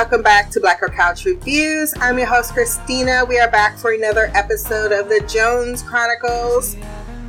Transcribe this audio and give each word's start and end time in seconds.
welcome 0.00 0.22
back 0.22 0.48
to 0.48 0.58
Black 0.60 0.80
Girl 0.80 0.88
Couch 0.88 1.26
Reviews. 1.26 1.92
I'm 2.00 2.16
your 2.16 2.26
host, 2.26 2.54
Christina. 2.54 3.22
We 3.28 3.38
are 3.38 3.50
back 3.50 3.76
for 3.76 3.92
another 3.92 4.30
episode 4.34 4.92
of 4.92 5.10
the 5.10 5.22
Jones 5.28 5.82
Chronicles, 5.82 6.74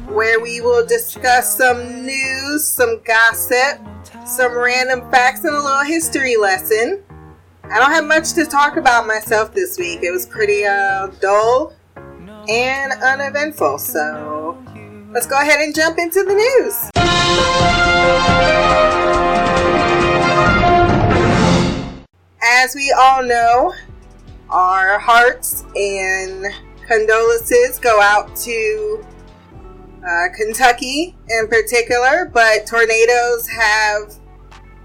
where 0.07 0.39
we 0.39 0.61
will 0.61 0.87
discuss 0.87 1.57
some 1.57 2.05
news, 2.05 2.65
some 2.65 3.01
gossip, 3.03 3.77
some 4.25 4.57
random 4.57 5.01
facts, 5.11 5.43
and 5.43 5.53
a 5.53 5.59
little 5.59 5.83
history 5.83 6.37
lesson. 6.37 7.03
I 7.65 7.77
don't 7.77 7.91
have 7.91 8.05
much 8.05 8.31
to 8.35 8.45
talk 8.45 8.77
about 8.77 9.05
myself 9.05 9.53
this 9.53 9.77
week. 9.77 9.99
It 10.01 10.11
was 10.11 10.25
pretty 10.25 10.63
uh, 10.63 11.07
dull 11.19 11.73
and 12.47 12.93
uneventful, 13.03 13.79
so 13.79 14.57
let's 15.11 15.27
go 15.27 15.41
ahead 15.41 15.59
and 15.59 15.75
jump 15.75 15.97
into 15.97 16.23
the 16.23 16.35
news. 16.35 16.89
As 22.53 22.75
we 22.75 22.93
all 22.99 23.23
know, 23.23 23.73
our 24.49 24.99
hearts 24.99 25.63
and 25.73 26.45
condolences 26.85 27.79
go 27.79 28.01
out 28.01 28.35
to 28.35 29.05
uh, 30.05 30.25
Kentucky 30.35 31.15
in 31.29 31.47
particular, 31.47 32.25
but 32.25 32.67
tornadoes 32.67 33.47
have 33.47 34.15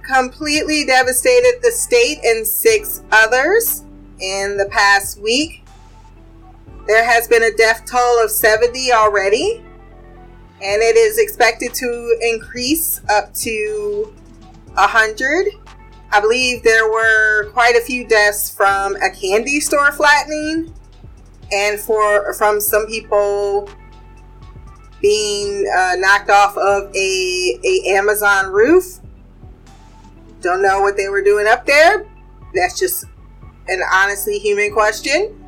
completely 0.05 0.87
devastated 0.87 1.59
the 1.61 1.73
state 1.73 2.19
and 2.23 2.47
six 2.47 3.03
others 3.11 3.83
in 4.21 4.57
the 4.57 4.69
past 4.71 5.21
week. 5.21 5.65
There 6.87 7.05
has 7.05 7.27
been 7.27 7.43
a 7.43 7.57
death 7.57 7.85
toll 7.85 8.23
of 8.23 8.31
70 8.31 8.93
already, 8.93 9.65
and 10.63 10.83
it 10.83 10.97
is 10.97 11.19
expected 11.19 11.75
to 11.75 12.17
increase 12.23 13.01
up 13.11 13.35
to 13.35 14.15
100. 14.75 15.66
I 16.11 16.21
believe 16.21 16.63
there 16.63 16.91
were 16.91 17.51
quite 17.51 17.77
a 17.77 17.81
few 17.81 18.07
deaths 18.07 18.49
from 18.49 18.97
a 18.97 19.11
candy 19.11 19.61
store 19.61 19.93
flattening 19.93 20.73
and 21.53 21.81
for 21.81 22.33
from 22.35 22.61
some 22.61 22.87
people 22.87 23.69
being 25.01 25.67
uh, 25.77 25.95
knocked 25.97 26.31
off 26.31 26.57
of 26.57 26.95
a, 26.95 27.61
a 27.65 27.97
Amazon 27.97 28.53
roof. 28.53 29.01
Don't 30.41 30.63
know 30.63 30.81
what 30.81 30.97
they 30.97 31.09
were 31.09 31.23
doing 31.23 31.47
up 31.47 31.67
there. 31.67 32.07
That's 32.55 32.79
just 32.79 33.05
an 33.69 33.83
honestly 33.93 34.39
human 34.39 34.73
question. 34.73 35.43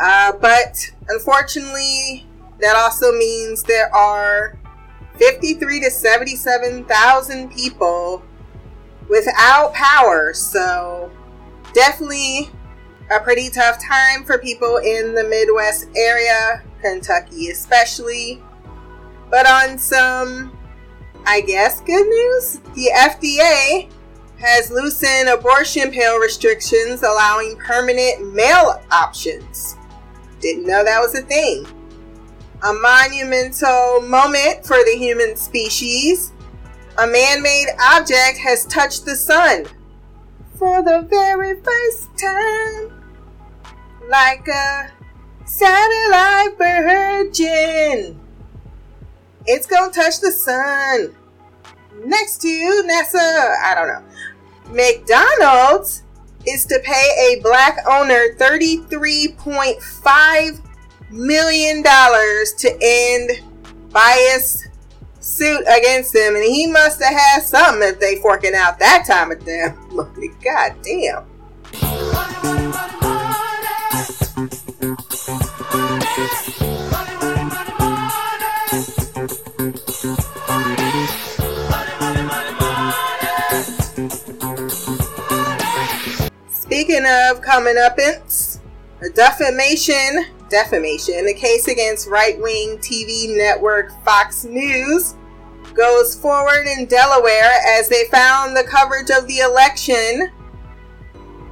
Uh, 0.00 0.32
but 0.32 0.90
unfortunately, 1.08 2.26
that 2.60 2.76
also 2.76 3.12
means 3.12 3.62
there 3.62 3.94
are 3.94 4.58
53 5.16 5.80
to 5.80 5.90
77,000 5.90 7.52
people 7.52 8.22
without 9.08 9.74
power. 9.74 10.32
So, 10.32 11.10
definitely 11.72 12.50
a 13.10 13.20
pretty 13.20 13.50
tough 13.50 13.78
time 13.82 14.24
for 14.24 14.38
people 14.38 14.78
in 14.78 15.14
the 15.14 15.24
Midwest 15.24 15.88
area, 15.96 16.62
Kentucky 16.80 17.50
especially. 17.50 18.42
But 19.30 19.46
on 19.46 19.78
some, 19.78 20.56
I 21.26 21.40
guess, 21.40 21.80
good 21.80 22.06
news, 22.06 22.60
the 22.74 22.90
FDA 22.94 23.90
has 24.38 24.70
loosened 24.70 25.28
abortion 25.28 25.90
pill 25.90 26.18
restrictions, 26.18 27.02
allowing 27.02 27.56
permanent 27.56 28.34
male 28.34 28.82
options. 28.90 29.76
Didn't 30.40 30.66
know 30.66 30.84
that 30.84 31.00
was 31.00 31.14
a 31.14 31.22
thing. 31.22 31.66
A 32.62 32.72
monumental 32.72 34.02
moment 34.02 34.66
for 34.66 34.76
the 34.84 34.94
human 34.96 35.36
species. 35.36 36.32
A 36.96 37.08
man 37.08 37.42
made 37.42 37.66
object 37.92 38.38
has 38.38 38.64
touched 38.66 39.04
the 39.04 39.16
sun 39.16 39.66
for 40.56 40.80
the 40.80 41.00
very 41.10 41.60
first 41.60 42.08
time. 42.16 43.02
Like 44.08 44.46
a 44.46 44.92
satellite 45.44 46.56
virgin. 46.56 48.20
It's 49.44 49.66
gonna 49.66 49.92
touch 49.92 50.20
the 50.20 50.30
sun. 50.30 51.16
Next 52.04 52.40
to 52.42 52.48
NASA, 52.48 53.56
I 53.60 53.74
don't 53.74 53.88
know. 53.88 54.04
McDonald's 54.70 56.04
is 56.46 56.64
to 56.66 56.78
pay 56.84 57.32
a 57.32 57.40
black 57.42 57.78
owner 57.88 58.36
$33.5 58.36 60.60
million 61.10 61.82
to 61.82 62.78
end 62.80 63.42
bias 63.90 64.68
suit 65.24 65.62
against 65.62 66.12
them. 66.12 66.36
And 66.36 66.44
he 66.44 66.66
must 66.66 67.02
have 67.02 67.14
had 67.14 67.42
something 67.42 67.88
if 67.88 67.98
they 67.98 68.16
forking 68.16 68.54
out 68.54 68.78
that 68.78 69.04
time 69.06 69.32
of 69.32 69.44
money. 69.92 70.30
God 70.42 70.76
damn. 70.82 71.24
Speaking 86.50 87.04
of 87.06 87.40
coming 87.40 87.76
up, 87.78 87.94
it's 87.98 88.60
a 89.00 89.08
defamation, 89.10 90.26
defamation, 90.48 91.26
the 91.26 91.34
case 91.34 91.68
against 91.68 92.08
right-wing 92.08 92.78
TV 92.78 93.36
network 93.36 93.90
Fox 94.04 94.44
News 94.44 95.14
goes 95.74 96.14
forward 96.14 96.66
in 96.66 96.86
Delaware 96.86 97.52
as 97.66 97.88
they 97.88 98.04
found 98.10 98.56
the 98.56 98.64
coverage 98.64 99.10
of 99.10 99.26
the 99.26 99.38
election 99.38 100.30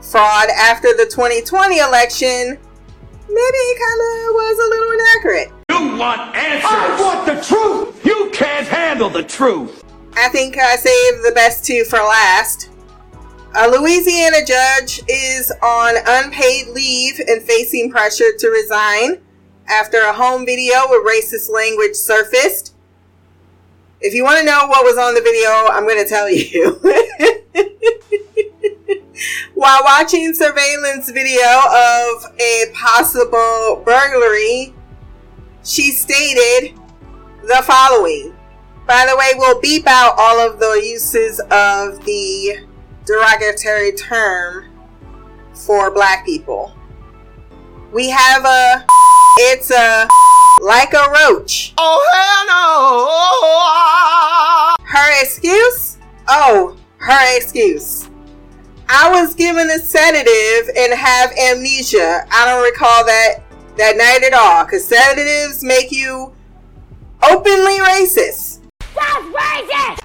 fraud 0.00 0.48
after 0.50 0.88
the 0.88 1.08
2020 1.10 1.78
election 1.78 2.58
maybe 3.32 3.58
it 3.72 3.78
kind 3.78 4.00
of 4.02 4.34
was 4.34 4.56
a 4.58 4.68
little 4.68 4.92
inaccurate. 4.92 5.48
You 5.70 5.98
want 5.98 6.36
answers? 6.36 6.70
I 6.70 7.00
want 7.00 7.26
the 7.26 7.40
truth. 7.42 8.04
You 8.04 8.30
can't 8.32 8.66
handle 8.66 9.08
the 9.08 9.22
truth. 9.22 9.82
I 10.16 10.28
think 10.28 10.58
I 10.58 10.76
saved 10.76 11.24
the 11.24 11.32
best 11.34 11.64
two 11.64 11.84
for 11.84 11.98
last. 11.98 12.68
A 13.54 13.68
Louisiana 13.68 14.38
judge 14.46 15.02
is 15.06 15.52
on 15.62 15.94
unpaid 16.06 16.68
leave 16.68 17.20
and 17.28 17.42
facing 17.42 17.90
pressure 17.90 18.34
to 18.38 18.48
resign 18.48 19.20
after 19.68 19.98
a 20.00 20.12
home 20.14 20.46
video 20.46 20.74
with 20.88 21.06
racist 21.06 21.50
language 21.50 21.94
surfaced. 21.94 22.74
If 24.00 24.14
you 24.14 24.24
want 24.24 24.38
to 24.38 24.46
know 24.46 24.68
what 24.68 24.84
was 24.84 24.96
on 24.96 25.12
the 25.14 25.20
video, 25.20 25.50
I'm 25.70 25.84
going 25.84 26.02
to 26.02 26.08
tell 26.08 26.30
you. 26.30 26.80
While 29.54 29.84
watching 29.84 30.32
surveillance 30.32 31.10
video 31.10 31.44
of 31.44 32.34
a 32.40 32.72
possible 32.72 33.82
burglary, 33.84 34.72
she 35.62 35.92
stated 35.92 36.74
the 37.42 37.62
following. 37.66 38.34
By 38.86 39.06
the 39.06 39.14
way, 39.14 39.32
we'll 39.36 39.60
beep 39.60 39.86
out 39.86 40.14
all 40.16 40.40
of 40.40 40.58
the 40.58 40.80
uses 40.82 41.38
of 41.50 42.02
the 42.06 42.71
derogatory 43.04 43.92
term 43.92 44.70
for 45.54 45.90
black 45.90 46.24
people. 46.24 46.72
We 47.92 48.08
have 48.10 48.44
a, 48.44 48.86
it's 49.38 49.70
a, 49.70 50.08
like 50.60 50.92
a 50.94 51.10
roach. 51.10 51.74
Oh, 51.78 52.00
hell 52.14 52.46
no! 54.78 54.84
Her 54.86 55.22
excuse? 55.22 55.98
Oh, 56.28 56.76
her 56.98 57.36
excuse. 57.36 58.08
I 58.88 59.10
was 59.10 59.34
given 59.34 59.70
a 59.70 59.78
sedative 59.78 60.74
and 60.76 60.92
have 60.92 61.32
amnesia. 61.32 62.26
I 62.30 62.44
don't 62.44 62.62
recall 62.62 63.04
that 63.06 63.42
that 63.76 63.96
night 63.96 64.22
at 64.22 64.34
all. 64.34 64.64
Cause 64.66 64.84
sedatives 64.84 65.64
make 65.64 65.90
you 65.90 66.34
openly 67.22 67.78
racist. 67.78 68.51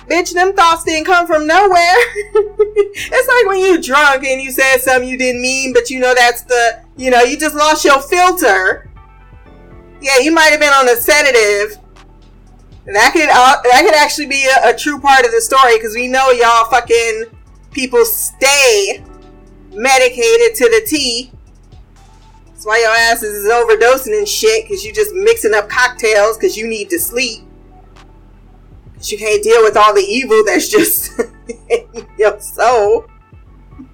Bitch, 0.07 0.34
them 0.34 0.54
thoughts 0.54 0.84
didn't 0.84 1.06
come 1.06 1.28
from 1.28 1.45
nowhere. 1.45 1.69
it's 1.75 3.28
like 3.28 3.48
when 3.48 3.60
you 3.60 3.81
drunk 3.81 4.24
and 4.24 4.42
you 4.42 4.51
said 4.51 4.78
something 4.78 5.07
you 5.07 5.18
didn't 5.18 5.42
mean, 5.42 5.74
but 5.74 5.89
you 5.89 6.00
know 6.00 6.13
that's 6.16 6.44
the, 6.44 6.81
you 6.95 7.12
know, 7.12 7.22
you 7.22 7.38
just 7.38 7.56
lost 7.56 7.84
your 7.84 8.01
filter. 8.01 8.89
Yeah, 10.00 10.19
you 10.19 10.31
might 10.31 10.50
have 10.50 10.60
been 10.60 10.74
on 10.74 10.88
a 10.88 10.95
sedative. 10.95 11.78
That 12.86 13.12
could 13.12 13.28
uh, 13.30 13.62
that 13.63 13.81
could 13.84 13.95
actually 13.95 14.28
be 14.28 14.45
a, 14.45 14.69
a 14.69 14.74
true 14.74 15.00
part 15.00 15.25
of 15.25 15.31
the 15.31 15.42
story 15.42 15.75
because 15.78 15.94
we 15.94 16.07
know 16.07 16.31
y'all 16.31 16.69
fucking 16.69 17.25
people 17.72 18.06
stay 18.06 19.04
medicated 19.74 20.56
to 20.56 20.69
the 20.69 20.86
T. 20.88 21.31
That's 22.48 22.66
why 22.66 22.80
your 22.80 22.92
asses 22.92 23.44
is 23.44 23.51
overdosing 23.51 24.18
and 24.18 24.28
shit 24.28 24.63
because 24.63 24.86
you 24.86 24.94
just 24.94 25.13
mixing 25.13 25.54
up 25.54 25.68
cocktails 25.68 26.38
because 26.38 26.56
you 26.56 26.66
need 26.66 26.90
to 26.92 27.00
sleep 27.00 27.46
you 29.01 29.17
can't 29.17 29.44
deal 29.44 29.63
with 29.63 29.77
all 29.77 29.94
the 29.94 30.01
evil 30.01 30.44
that's 30.45 30.69
just 30.69 31.11
in 31.69 32.07
your 32.17 32.39
soul. 32.39 33.05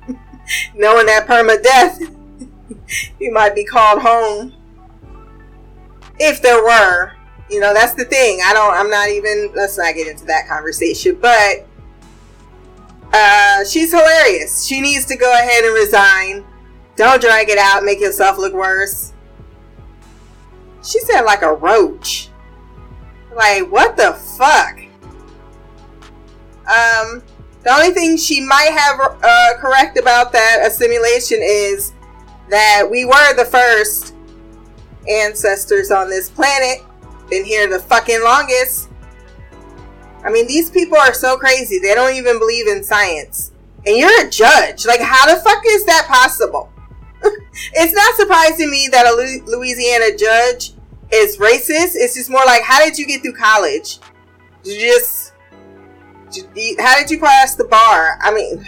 Knowing 0.76 1.06
that 1.06 1.28
perma 1.28 1.62
death, 1.62 2.00
you 3.20 3.32
might 3.32 3.56
be 3.56 3.64
called 3.64 4.02
home. 4.02 4.54
If 6.20 6.42
there 6.42 6.64
were, 6.64 7.14
you 7.50 7.60
know, 7.60 7.74
that's 7.74 7.94
the 7.94 8.06
thing. 8.06 8.40
I 8.46 8.54
don't, 8.54 8.74
I'm 8.74 8.90
not 8.90 9.10
even, 9.10 9.52
let's 9.56 9.78
not 9.78 9.96
get 9.96 10.08
into 10.08 10.26
that 10.26 10.48
conversation. 10.48 11.18
But 11.22 11.68
Uh, 13.14 13.64
she's 13.64 13.92
hilarious. 13.92 14.66
She 14.66 14.82
needs 14.82 15.06
to 15.06 15.16
go 15.16 15.32
ahead 15.32 15.64
and 15.64 15.74
resign. 15.76 16.44
Don't 16.96 17.22
drag 17.22 17.50
it 17.50 17.60
out, 17.60 17.84
make 17.84 18.00
yourself 18.00 18.38
look 18.40 18.54
worse. 18.54 19.14
She 20.84 21.00
said 21.00 21.22
like 21.22 21.44
a 21.44 21.54
roach. 21.54 22.30
Like, 23.36 23.72
what 23.72 23.98
the 23.98 24.14
fuck? 24.14 24.80
Um, 26.74 27.22
the 27.64 27.72
only 27.72 27.92
thing 27.92 28.18
she 28.18 28.42
might 28.42 28.72
have 28.76 29.00
uh, 29.00 29.58
correct 29.60 29.98
about 29.98 30.32
that 30.34 30.64
assimilation 30.66 31.38
is 31.42 31.94
that 32.50 32.88
we 32.90 33.06
were 33.06 33.36
the 33.36 33.46
first 33.46 34.16
ancestors 35.08 35.92
on 35.92 36.10
this 36.10 36.30
planet. 36.30 36.80
Been 37.30 37.46
here 37.46 37.70
the 37.70 37.80
fucking 37.80 38.22
longest. 38.24 38.90
I 40.26 40.32
mean, 40.32 40.48
these 40.48 40.72
people 40.72 40.98
are 40.98 41.14
so 41.14 41.38
crazy. 41.38 41.80
They 41.80 41.94
don't 41.94 42.16
even 42.16 42.40
believe 42.40 42.68
in 42.68 42.84
science. 42.84 43.52
And 43.86 43.98
you're 43.98 44.26
a 44.26 44.30
judge. 44.30 44.86
Like, 44.86 45.02
how 45.02 45.26
the 45.34 45.42
fuck 45.42 45.62
is 45.66 45.86
that 45.86 46.08
possible? 46.08 46.72
it's 47.74 47.94
not 47.94 48.16
surprising 48.16 48.72
me 48.72 48.88
that 48.92 49.06
a 49.06 49.52
Louisiana 49.52 50.18
judge 50.18 50.74
is 51.12 51.38
racist. 51.38 51.94
It's 51.96 52.16
just 52.16 52.30
more 52.30 52.46
like, 52.46 52.64
how 52.64 52.84
did 52.84 52.98
you 52.98 53.06
get 53.06 53.22
through 53.22 53.36
college? 53.36 54.00
You 54.64 54.80
just, 54.80 55.23
how 56.80 57.00
did 57.00 57.10
you 57.10 57.20
pass 57.20 57.56
the 57.56 57.66
bar? 57.66 58.18
I 58.22 58.34
mean, 58.34 58.66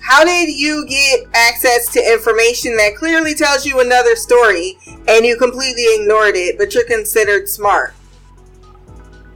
how 0.00 0.24
did 0.24 0.48
you 0.48 0.86
get 0.88 1.26
access 1.34 1.92
to 1.92 2.00
information 2.00 2.76
that 2.76 2.96
clearly 2.96 3.34
tells 3.34 3.66
you 3.66 3.80
another 3.80 4.16
story 4.16 4.78
and 5.06 5.26
you 5.26 5.36
completely 5.36 5.84
ignored 5.94 6.34
it, 6.34 6.56
but 6.56 6.74
you're 6.74 6.84
considered 6.84 7.48
smart? 7.48 7.94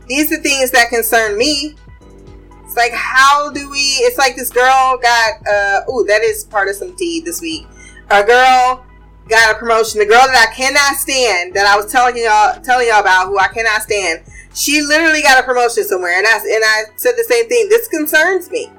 These 0.06 0.32
are 0.32 0.40
things 0.40 0.70
that 0.70 0.88
concern 0.88 1.36
me. 1.36 1.74
It's 2.64 2.76
like, 2.76 2.92
how 2.92 3.50
do 3.50 3.70
we? 3.70 3.78
It's 3.78 4.16
like 4.16 4.34
this 4.34 4.50
girl 4.50 4.98
got, 5.02 5.46
uh, 5.46 5.80
ooh, 5.90 6.04
that 6.04 6.22
is 6.22 6.44
part 6.44 6.68
of 6.68 6.76
some 6.76 6.96
tea 6.96 7.20
this 7.20 7.42
week. 7.42 7.66
A 8.10 8.24
girl 8.24 8.84
got 9.28 9.54
a 9.54 9.58
promotion. 9.58 10.00
The 10.00 10.06
girl 10.06 10.26
that 10.26 10.48
I 10.48 10.54
cannot 10.54 10.96
stand, 10.96 11.54
that 11.54 11.66
I 11.66 11.76
was 11.76 11.90
telling 11.90 12.16
y'all, 12.16 12.60
telling 12.62 12.88
y'all 12.88 13.00
about, 13.00 13.26
who 13.28 13.38
I 13.38 13.48
cannot 13.48 13.82
stand, 13.82 14.22
she 14.54 14.82
literally 14.82 15.22
got 15.22 15.42
a 15.42 15.46
promotion 15.46 15.84
somewhere, 15.84 16.16
and 16.18 16.26
I 16.26 16.36
and 16.36 16.64
I 16.64 16.82
said 16.96 17.12
the 17.16 17.24
same 17.24 17.48
thing. 17.48 17.68
This 17.68 17.88
concerns 17.88 18.50
me. 18.50 18.70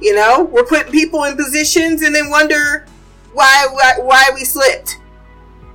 You 0.00 0.14
know, 0.14 0.44
we're 0.44 0.64
putting 0.64 0.92
people 0.92 1.24
in 1.24 1.36
positions 1.36 2.02
and 2.02 2.14
then 2.14 2.30
wonder 2.30 2.86
why 3.32 3.66
why, 3.70 3.94
why 3.98 4.30
we 4.34 4.44
slipped. 4.44 4.98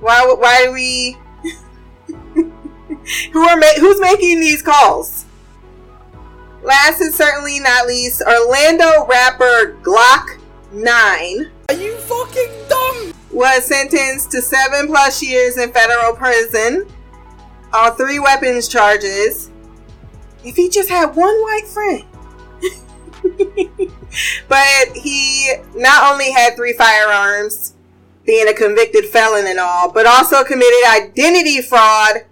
Why 0.00 0.24
why 0.38 0.68
we 0.72 1.16
who 3.32 3.40
are 3.40 3.56
ma- 3.56 3.78
who's 3.78 4.00
making 4.00 4.40
these 4.40 4.62
calls? 4.62 5.26
Last 6.62 7.02
and 7.02 7.14
certainly 7.14 7.60
not 7.60 7.86
least, 7.86 8.22
Orlando 8.22 9.06
rapper 9.06 9.76
Glock 9.82 10.40
9. 10.72 11.50
Was 13.34 13.64
sentenced 13.64 14.30
to 14.30 14.40
seven 14.40 14.86
plus 14.86 15.20
years 15.20 15.58
in 15.58 15.72
federal 15.72 16.14
prison 16.14 16.86
on 17.72 17.96
three 17.96 18.20
weapons 18.20 18.68
charges. 18.68 19.50
If 20.44 20.54
he 20.54 20.68
just 20.68 20.88
had 20.88 21.16
one 21.16 21.34
white 21.42 21.66
friend. 21.66 22.04
but 24.48 24.88
he 24.94 25.52
not 25.74 26.12
only 26.12 26.30
had 26.30 26.54
three 26.54 26.74
firearms, 26.74 27.74
being 28.24 28.46
a 28.48 28.54
convicted 28.54 29.06
felon 29.06 29.46
and 29.46 29.58
all, 29.58 29.90
but 29.90 30.06
also 30.06 30.44
committed 30.44 30.88
identity 30.88 31.60
fraud 31.60 32.24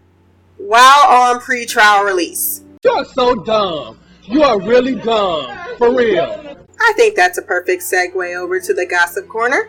while 0.57 1.07
on 1.09 1.41
pre-trial 1.41 2.05
release. 2.05 2.63
You're 2.85 3.05
so 3.07 3.35
dumb. 3.35 3.99
You 4.23 4.43
are 4.43 4.61
really 4.61 4.95
dumb. 4.95 5.59
For 5.79 5.93
real. 5.93 6.57
I 6.81 6.93
think 6.97 7.17
that's 7.17 7.39
a 7.39 7.43
perfect 7.43 7.83
segue 7.83 8.37
over 8.37 8.61
to 8.61 8.75
the 8.75 8.87
gossip 8.87 9.29
corner. 9.29 9.69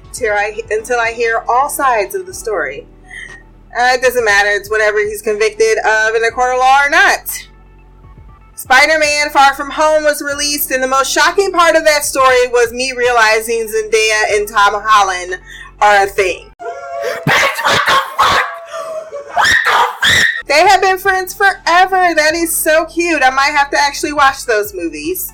until 0.11 0.33
I 0.33 0.61
until 0.69 0.99
I 0.99 1.11
hear 1.13 1.43
all 1.47 1.69
sides 1.69 2.15
of 2.15 2.25
the 2.25 2.33
story. 2.33 2.85
Uh, 3.77 3.93
it 3.93 4.01
doesn't 4.01 4.25
matter. 4.25 4.49
It's 4.49 4.69
whatever 4.69 4.99
he's 4.99 5.21
convicted 5.21 5.77
of 5.79 6.15
in 6.15 6.23
a 6.25 6.31
court 6.31 6.53
of 6.53 6.59
law 6.59 6.83
or 6.85 6.89
not. 6.89 7.47
Spider-Man: 8.55 9.29
Far 9.29 9.55
From 9.55 9.71
Home 9.71 10.03
was 10.03 10.21
released, 10.21 10.71
and 10.71 10.83
the 10.83 10.87
most 10.87 11.11
shocking 11.11 11.51
part 11.51 11.75
of 11.75 11.85
that 11.85 12.03
story 12.03 12.47
was 12.49 12.73
me 12.73 12.91
realizing 12.91 13.67
Zendaya 13.67 14.35
and 14.37 14.47
Tom 14.47 14.73
Holland 14.83 15.39
are 15.79 16.03
a 16.03 16.07
thing. 16.07 16.51
Bitch, 16.59 17.57
what 17.63 17.81
the 17.87 17.99
fuck? 18.17 18.45
What 19.33 19.47
the 19.47 19.55
fuck? 19.65 20.45
They 20.47 20.67
have 20.67 20.81
been 20.81 20.97
friends 20.97 21.33
forever. 21.33 22.13
That 22.13 22.33
is 22.35 22.53
so 22.53 22.85
cute. 22.85 23.23
I 23.23 23.29
might 23.29 23.55
have 23.55 23.71
to 23.71 23.79
actually 23.79 24.13
watch 24.13 24.45
those 24.45 24.73
movies. 24.73 25.33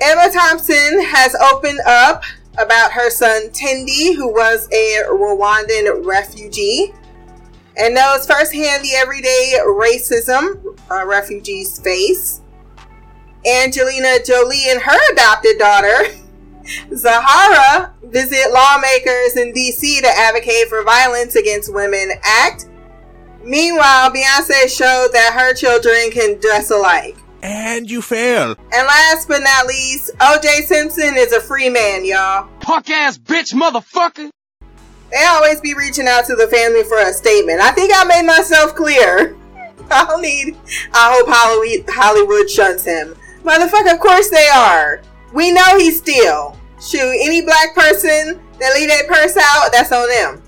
Emma 0.00 0.32
Thompson 0.32 1.04
has 1.04 1.34
opened 1.34 1.80
up 1.86 2.22
about 2.58 2.92
her 2.92 3.10
son 3.10 3.48
Tendi, 3.50 4.14
who 4.14 4.32
was 4.32 4.68
a 4.72 5.02
Rwandan 5.08 6.04
refugee, 6.04 6.92
and 7.76 7.94
knows 7.94 8.26
firsthand 8.26 8.84
the 8.84 8.94
everyday 8.94 9.54
racism 9.64 10.76
uh, 10.90 11.06
refugees 11.06 11.78
face. 11.80 12.40
Angelina 13.46 14.22
Jolie 14.24 14.68
and 14.68 14.82
her 14.82 15.12
adopted 15.12 15.58
daughter, 15.58 16.04
Zahara, 16.94 17.94
visit 18.02 18.52
lawmakers 18.52 19.36
in 19.36 19.54
DC 19.54 20.00
to 20.00 20.08
advocate 20.08 20.68
for 20.68 20.82
Violence 20.84 21.36
Against 21.36 21.72
Women 21.72 22.10
Act. 22.22 22.66
Meanwhile, 23.42 24.10
Beyonce 24.10 24.68
showed 24.68 25.08
that 25.12 25.32
her 25.34 25.54
children 25.54 26.10
can 26.10 26.38
dress 26.38 26.70
alike. 26.70 27.16
And 27.42 27.90
you 27.90 28.02
fail. 28.02 28.54
And 28.72 28.86
last 28.86 29.28
but 29.28 29.40
not 29.42 29.66
least, 29.66 30.10
OJ 30.18 30.64
Simpson 30.64 31.14
is 31.16 31.32
a 31.32 31.40
free 31.40 31.68
man, 31.68 32.04
y'all. 32.04 32.48
Punk 32.60 32.90
ass 32.90 33.16
bitch 33.16 33.54
motherfucker. 33.54 34.30
They 35.10 35.24
always 35.24 35.60
be 35.60 35.74
reaching 35.74 36.06
out 36.06 36.26
to 36.26 36.36
the 36.36 36.46
family 36.46 36.84
for 36.84 36.98
a 36.98 37.12
statement. 37.12 37.60
I 37.60 37.72
think 37.72 37.92
I 37.94 38.04
made 38.04 38.26
myself 38.26 38.74
clear. 38.74 39.36
I 39.90 40.04
don't 40.04 40.22
need. 40.22 40.56
I 40.92 41.16
hope 41.16 41.26
Hollywood, 41.28 41.84
Hollywood 41.88 42.48
shuns 42.48 42.84
him. 42.84 43.16
Motherfucker, 43.42 43.94
of 43.94 44.00
course 44.00 44.30
they 44.30 44.48
are. 44.48 45.02
We 45.32 45.50
know 45.52 45.78
he's 45.78 45.98
still. 45.98 46.56
Shoot, 46.80 47.16
any 47.22 47.42
black 47.42 47.74
person 47.74 48.40
that 48.58 48.74
leave 48.74 48.88
that 48.88 49.06
purse 49.08 49.36
out, 49.36 49.72
that's 49.72 49.92
on 49.92 50.08
them. 50.08 50.42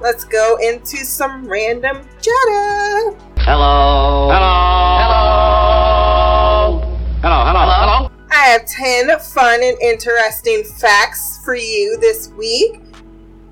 Let's 0.00 0.24
go 0.24 0.56
into 0.56 0.98
some 0.98 1.46
random 1.46 2.06
chatter. 2.20 3.16
Hello. 3.38 4.28
Hello. 4.30 4.30
Hello. 4.30 5.05
Have 8.46 8.64
10 8.66 9.18
fun 9.18 9.60
and 9.62 9.76
interesting 9.80 10.62
facts 10.62 11.40
for 11.44 11.56
you 11.56 11.98
this 11.98 12.28
week. 12.28 12.80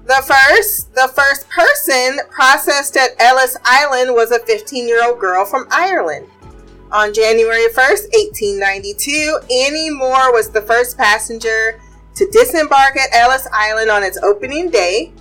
The 0.07 0.23
first, 0.25 0.95
the 0.95 1.11
first 1.15 1.49
person 1.49 2.21
processed 2.31 2.97
at 2.97 3.11
Ellis 3.19 3.57
Island 3.65 4.15
was 4.15 4.31
a 4.31 4.39
15 4.39 4.87
year 4.87 5.05
old 5.05 5.19
girl 5.19 5.45
from 5.45 5.67
Ireland. 5.71 6.29
On 6.93 7.13
January 7.13 7.67
1st, 7.73 8.13
1892, 8.13 9.39
Annie 9.51 9.91
Moore 9.91 10.33
was 10.33 10.51
the 10.51 10.63
first 10.63 10.97
passenger 10.97 11.81
to 12.15 12.31
disembark 12.31 12.97
at 12.97 13.13
Ellis 13.13 13.49
Island 13.53 13.91
on 13.91 14.05
its 14.05 14.19
opening 14.23 14.71
day. 14.71 15.13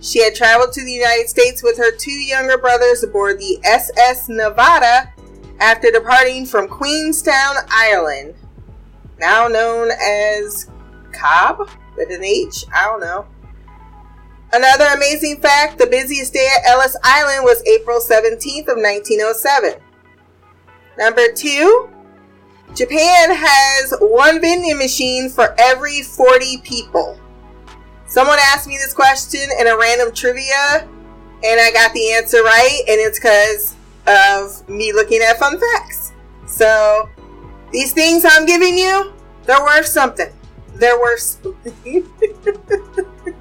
She 0.00 0.22
had 0.24 0.34
traveled 0.34 0.72
to 0.72 0.82
the 0.82 0.92
United 0.92 1.28
States 1.28 1.62
with 1.62 1.76
her 1.76 1.94
two 1.94 2.10
younger 2.10 2.56
brothers 2.56 3.02
aboard 3.02 3.38
the 3.38 3.58
SS 3.64 4.30
Nevada 4.30 5.12
after 5.60 5.90
departing 5.90 6.46
from 6.46 6.68
Queenstown, 6.68 7.56
Ireland, 7.68 8.34
now 9.20 9.46
known 9.46 9.90
as 9.90 10.70
Cobb 11.12 11.68
with 11.96 12.10
an 12.10 12.24
H. 12.24 12.64
I 12.74 12.86
don't 12.86 13.00
know. 13.00 13.26
Another 14.52 14.86
amazing 14.96 15.40
fact 15.40 15.78
the 15.78 15.86
busiest 15.86 16.32
day 16.32 16.48
at 16.58 16.68
Ellis 16.68 16.96
Island 17.04 17.44
was 17.44 17.62
April 17.66 18.00
17th 18.00 18.66
of 18.68 18.78
1907. 18.78 19.74
Number 20.98 21.32
two, 21.32 21.88
Japan 22.74 23.30
has 23.30 23.94
one 24.00 24.40
vending 24.40 24.78
machine 24.78 25.28
for 25.28 25.54
every 25.58 26.02
40 26.02 26.58
people. 26.62 27.18
Someone 28.06 28.38
asked 28.52 28.66
me 28.66 28.76
this 28.76 28.92
question 28.92 29.48
in 29.60 29.68
a 29.68 29.76
random 29.76 30.12
trivia, 30.12 30.88
and 31.44 31.60
I 31.60 31.70
got 31.72 31.92
the 31.92 32.12
answer 32.12 32.42
right, 32.42 32.82
and 32.88 33.00
it's 33.00 33.20
because 33.20 33.76
of 34.06 34.68
me 34.68 34.92
looking 34.92 35.20
at 35.22 35.38
fun 35.38 35.60
facts. 35.60 36.12
So, 36.46 37.08
These 37.72 37.92
things 37.92 38.24
I'm 38.28 38.46
giving 38.46 38.76
you, 38.76 39.12
they're 39.44 39.62
worth 39.62 39.86
something. 39.86 40.30
They're 40.74 40.98
worth 40.98 41.20
something. 41.20 42.08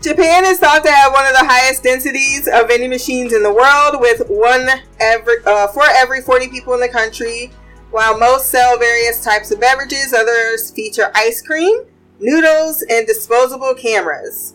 Japan 0.00 0.44
is 0.44 0.58
thought 0.58 0.84
to 0.84 0.90
have 0.90 1.12
one 1.12 1.26
of 1.26 1.32
the 1.32 1.44
highest 1.44 1.82
densities 1.82 2.48
of 2.48 2.68
vending 2.68 2.90
machines 2.90 3.32
in 3.32 3.42
the 3.42 3.52
world, 3.52 4.00
with 4.00 4.28
one 4.28 4.68
every 5.00 5.36
uh, 5.44 5.66
for 5.68 5.84
every 5.88 6.22
40 6.22 6.48
people 6.48 6.74
in 6.74 6.80
the 6.80 6.88
country. 6.88 7.50
While 7.90 8.18
most 8.18 8.50
sell 8.50 8.78
various 8.78 9.24
types 9.24 9.50
of 9.50 9.60
beverages, 9.60 10.12
others 10.12 10.70
feature 10.70 11.10
ice 11.14 11.40
cream, 11.42 11.84
noodles, 12.20 12.82
and 12.88 13.06
disposable 13.06 13.74
cameras. 13.74 14.54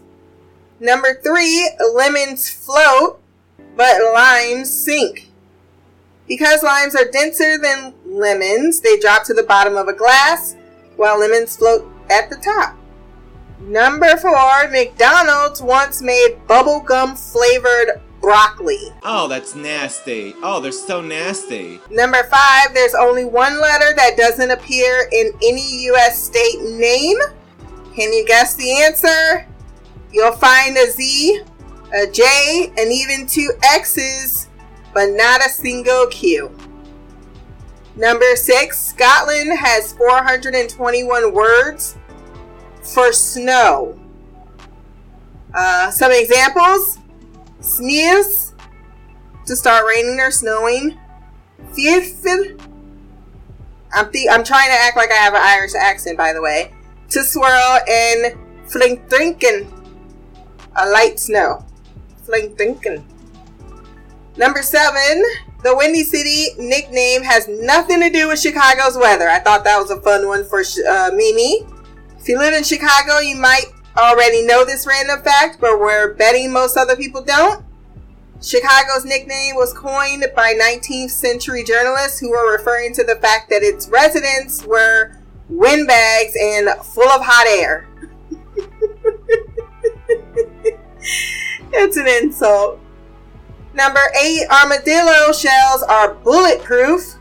Number 0.80 1.20
three, 1.24 1.70
lemons 1.94 2.50
float, 2.50 3.20
but 3.76 4.02
limes 4.14 4.72
sink. 4.72 5.30
Because 6.28 6.64
limes 6.64 6.96
are 6.96 7.10
denser 7.12 7.58
than 7.58 7.94
lemons, 8.06 8.80
they 8.80 8.98
drop 9.00 9.24
to 9.26 9.34
the 9.34 9.44
bottom 9.44 9.76
of 9.76 9.88
a 9.88 9.94
glass, 9.94 10.56
while 10.96 11.20
lemons 11.20 11.58
float 11.58 11.90
at 12.10 12.30
the 12.30 12.38
top. 12.38 12.78
Number 13.60 14.16
four, 14.18 14.70
McDonald's 14.70 15.62
once 15.62 16.02
made 16.02 16.38
bubblegum 16.48 17.18
flavored 17.18 18.02
broccoli. 18.22 18.90
Oh, 19.04 19.28
that's 19.28 19.54
nasty. 19.54 20.34
Oh, 20.42 20.60
they're 20.62 20.72
so 20.72 21.02
nasty. 21.02 21.80
Number 21.90 22.24
five, 22.24 22.74
there's 22.74 22.96
only 22.96 23.26
one 23.26 23.60
letter 23.60 23.94
that 23.96 24.16
doesn't 24.18 24.50
appear 24.50 25.10
in 25.12 25.34
any 25.44 25.84
U.S. 25.86 26.24
state 26.24 26.62
name. 26.62 27.18
Can 27.96 28.12
you 28.14 28.26
guess 28.26 28.56
the 28.56 28.82
answer? 28.82 29.46
You'll 30.12 30.32
find 30.32 30.78
a 30.78 30.90
Z, 30.90 31.42
a 31.94 32.08
J, 32.10 32.72
and 32.78 32.92
even 32.92 33.28
two 33.28 33.52
X's, 33.62 34.48
but 34.94 35.10
not 35.12 35.46
a 35.46 35.50
single 35.50 36.08
Q. 36.08 36.56
Number 37.96 38.36
six, 38.36 38.80
Scotland 38.80 39.58
has 39.58 39.94
421 39.94 41.34
words 41.34 41.96
for 42.82 43.12
snow. 43.12 44.00
Uh, 45.54 45.92
some 45.92 46.12
examples 46.12 46.98
sneeze 47.60 48.54
to 49.46 49.56
start 49.56 49.86
raining 49.88 50.20
or 50.20 50.32
snowing. 50.32 50.98
Fiefid. 51.74 52.60
I'm, 53.94 54.12
th- 54.12 54.28
I'm 54.32 54.44
trying 54.44 54.70
to 54.70 54.76
act 54.76 54.98
like 54.98 55.12
I 55.12 55.16
have 55.16 55.34
an 55.36 55.42
Irish 55.44 55.76
accent, 55.76 56.18
by 56.18 56.34
the 56.34 56.42
way. 56.42 56.74
To 57.10 57.24
swirl 57.24 57.80
and 57.88 58.36
flinkdrinken. 58.66 59.72
A 60.76 60.90
light 60.90 61.20
snow. 61.20 61.64
Flinkdrinken. 62.26 63.04
Number 64.36 64.64
seven, 64.64 65.24
the 65.64 65.76
Windy 65.76 66.04
City 66.04 66.48
nickname 66.58 67.24
has 67.24 67.48
nothing 67.48 68.02
to 68.02 68.10
do 68.10 68.30
with 68.30 68.42
Chicago's 68.42 68.98
weather. 68.98 69.30
I 69.30 69.40
thought 69.40 69.64
that 69.64 69.78
was 69.78 69.92
a 69.92 70.02
fun 70.02 70.28
one 70.28 70.44
for 70.44 70.62
uh, 70.62 71.12
Mimi. 71.14 71.68
If 72.20 72.28
you 72.28 72.40
live 72.40 72.54
in 72.54 72.64
Chicago, 72.64 73.20
you 73.20 73.36
might 73.36 73.66
already 73.96 74.44
know 74.44 74.66
this 74.66 74.88
random 74.88 75.22
fact, 75.24 75.62
but 75.62 75.80
we're 75.80 76.16
betting 76.16 76.52
most 76.52 76.78
other 76.78 76.96
people 76.96 77.22
don't. 77.22 77.64
Chicago's 78.42 79.06
nickname 79.06 79.56
was 79.56 79.72
coined 79.72 80.26
by 80.36 80.54
19th 80.54 81.12
century 81.12 81.64
journalists 81.64 82.20
who 82.20 82.32
were 82.32 82.52
referring 82.52 82.94
to 82.96 83.04
the 83.04 83.18
fact 83.18 83.50
that 83.50 83.62
its 83.62 83.88
residents 83.88 84.66
were 84.66 85.16
windbags 85.48 86.34
and 86.42 86.70
full 86.84 87.10
of 87.10 87.22
hot 87.24 87.46
air. 87.48 87.88
it's 91.72 91.98
an 91.98 92.08
insult. 92.08 92.80
Number 93.74 94.02
eight, 94.22 94.46
armadillo 94.50 95.32
shells 95.34 95.84
are 95.84 96.14
bulletproof. 96.14 97.16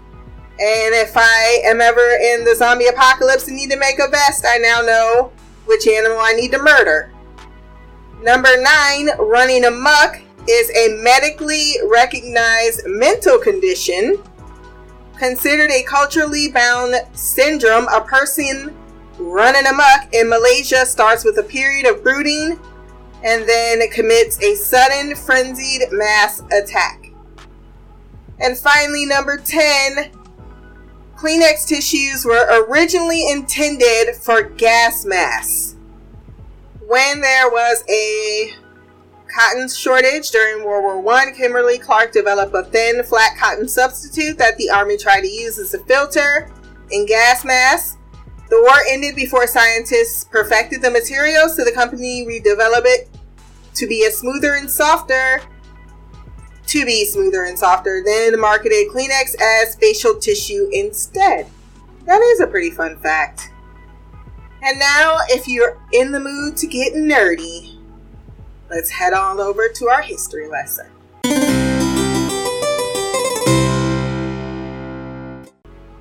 And 0.61 0.94
if 0.94 1.12
I 1.16 1.62
am 1.64 1.80
ever 1.80 2.00
in 2.00 2.44
the 2.44 2.54
zombie 2.54 2.87
apocalypse 2.87 3.49
and 3.49 3.56
need 3.56 3.71
to 3.71 3.78
make 3.78 3.99
a 3.99 4.09
vest, 4.09 4.44
I 4.47 4.59
now 4.59 4.80
know 4.82 5.32
which 5.64 5.87
animal 5.87 6.18
I 6.21 6.35
need 6.35 6.52
to 6.52 6.59
murder. 6.59 7.12
Number 8.23 8.50
nine, 8.61 9.09
running 9.18 9.64
amok 9.64 10.21
is 10.47 10.71
a 10.76 11.02
medically 11.02 11.76
recognized 11.88 12.82
mental 12.87 13.38
condition 13.38 14.23
considered 15.16 15.71
a 15.71 15.82
culturally 15.85 16.50
bound 16.50 16.94
syndrome. 17.12 17.87
A 17.88 18.00
person 18.00 18.76
running 19.18 19.66
amok 19.66 20.12
in 20.12 20.28
Malaysia 20.28 20.85
starts 20.85 21.25
with 21.25 21.38
a 21.38 21.42
period 21.42 21.87
of 21.87 22.02
brooding 22.02 22.59
and 23.25 23.49
then 23.49 23.88
commits 23.91 24.41
a 24.43 24.55
sudden 24.55 25.14
frenzied 25.14 25.83
mass 25.93 26.43
attack. 26.52 27.11
And 28.41 28.59
finally, 28.59 29.07
number 29.07 29.37
10, 29.37 30.11
Kleenex 31.17 31.67
tissues 31.69 32.25
were 32.25 32.67
originally 32.67 33.31
intended 33.31 34.17
for 34.17 34.43
gas 34.43 35.05
masks. 35.05 35.76
When 36.81 37.21
there 37.21 37.49
was 37.49 37.85
a 37.88 38.55
cotton 39.33 39.69
shortage 39.69 40.31
during 40.31 40.64
World 40.64 41.05
War 41.05 41.14
I, 41.14 41.31
Kimberly 41.31 41.79
Clark 41.79 42.12
developed 42.12 42.55
a 42.55 42.64
thin, 42.64 43.02
flat 43.05 43.37
cotton 43.38 43.69
substitute 43.69 44.37
that 44.38 44.57
the 44.57 44.71
Army 44.71 44.97
tried 44.97 45.23
to 45.23 45.29
use 45.29 45.59
as 45.59 45.73
a 45.75 45.79
filter 45.85 46.50
in 46.91 47.07
gas 47.07 47.45
masks. 47.45 47.97
The 48.52 48.61
war 48.61 48.76
ended 48.87 49.16
before 49.16 49.47
scientists 49.47 50.25
perfected 50.25 50.82
the 50.82 50.90
material, 50.90 51.49
so 51.49 51.64
the 51.64 51.73
company 51.73 52.26
redeveloped 52.26 52.85
it 52.85 53.09
to 53.76 53.87
be 53.87 54.04
a 54.04 54.11
smoother 54.11 54.56
and 54.56 54.71
softer 54.71 55.40
to 56.66 56.85
be 56.85 57.06
smoother 57.06 57.44
and 57.44 57.59
softer, 57.59 58.02
then 58.04 58.38
marketed 58.38 58.88
Kleenex 58.90 59.40
as 59.40 59.75
facial 59.76 60.18
tissue 60.18 60.68
instead. 60.71 61.47
That 62.04 62.21
is 62.21 62.40
a 62.40 62.47
pretty 62.47 62.71
fun 62.71 62.99
fact. 62.99 63.50
And 64.62 64.78
now, 64.78 65.16
if 65.30 65.49
you're 65.49 65.80
in 65.94 66.12
the 66.12 66.21
mood 66.21 66.59
to 66.59 66.66
get 66.66 66.92
nerdy, 66.92 67.78
let's 68.68 68.90
head 68.90 69.14
on 69.14 69.40
over 69.40 69.71
to 69.71 69.88
our 69.88 70.02
history 70.02 70.47
lesson. 70.47 70.90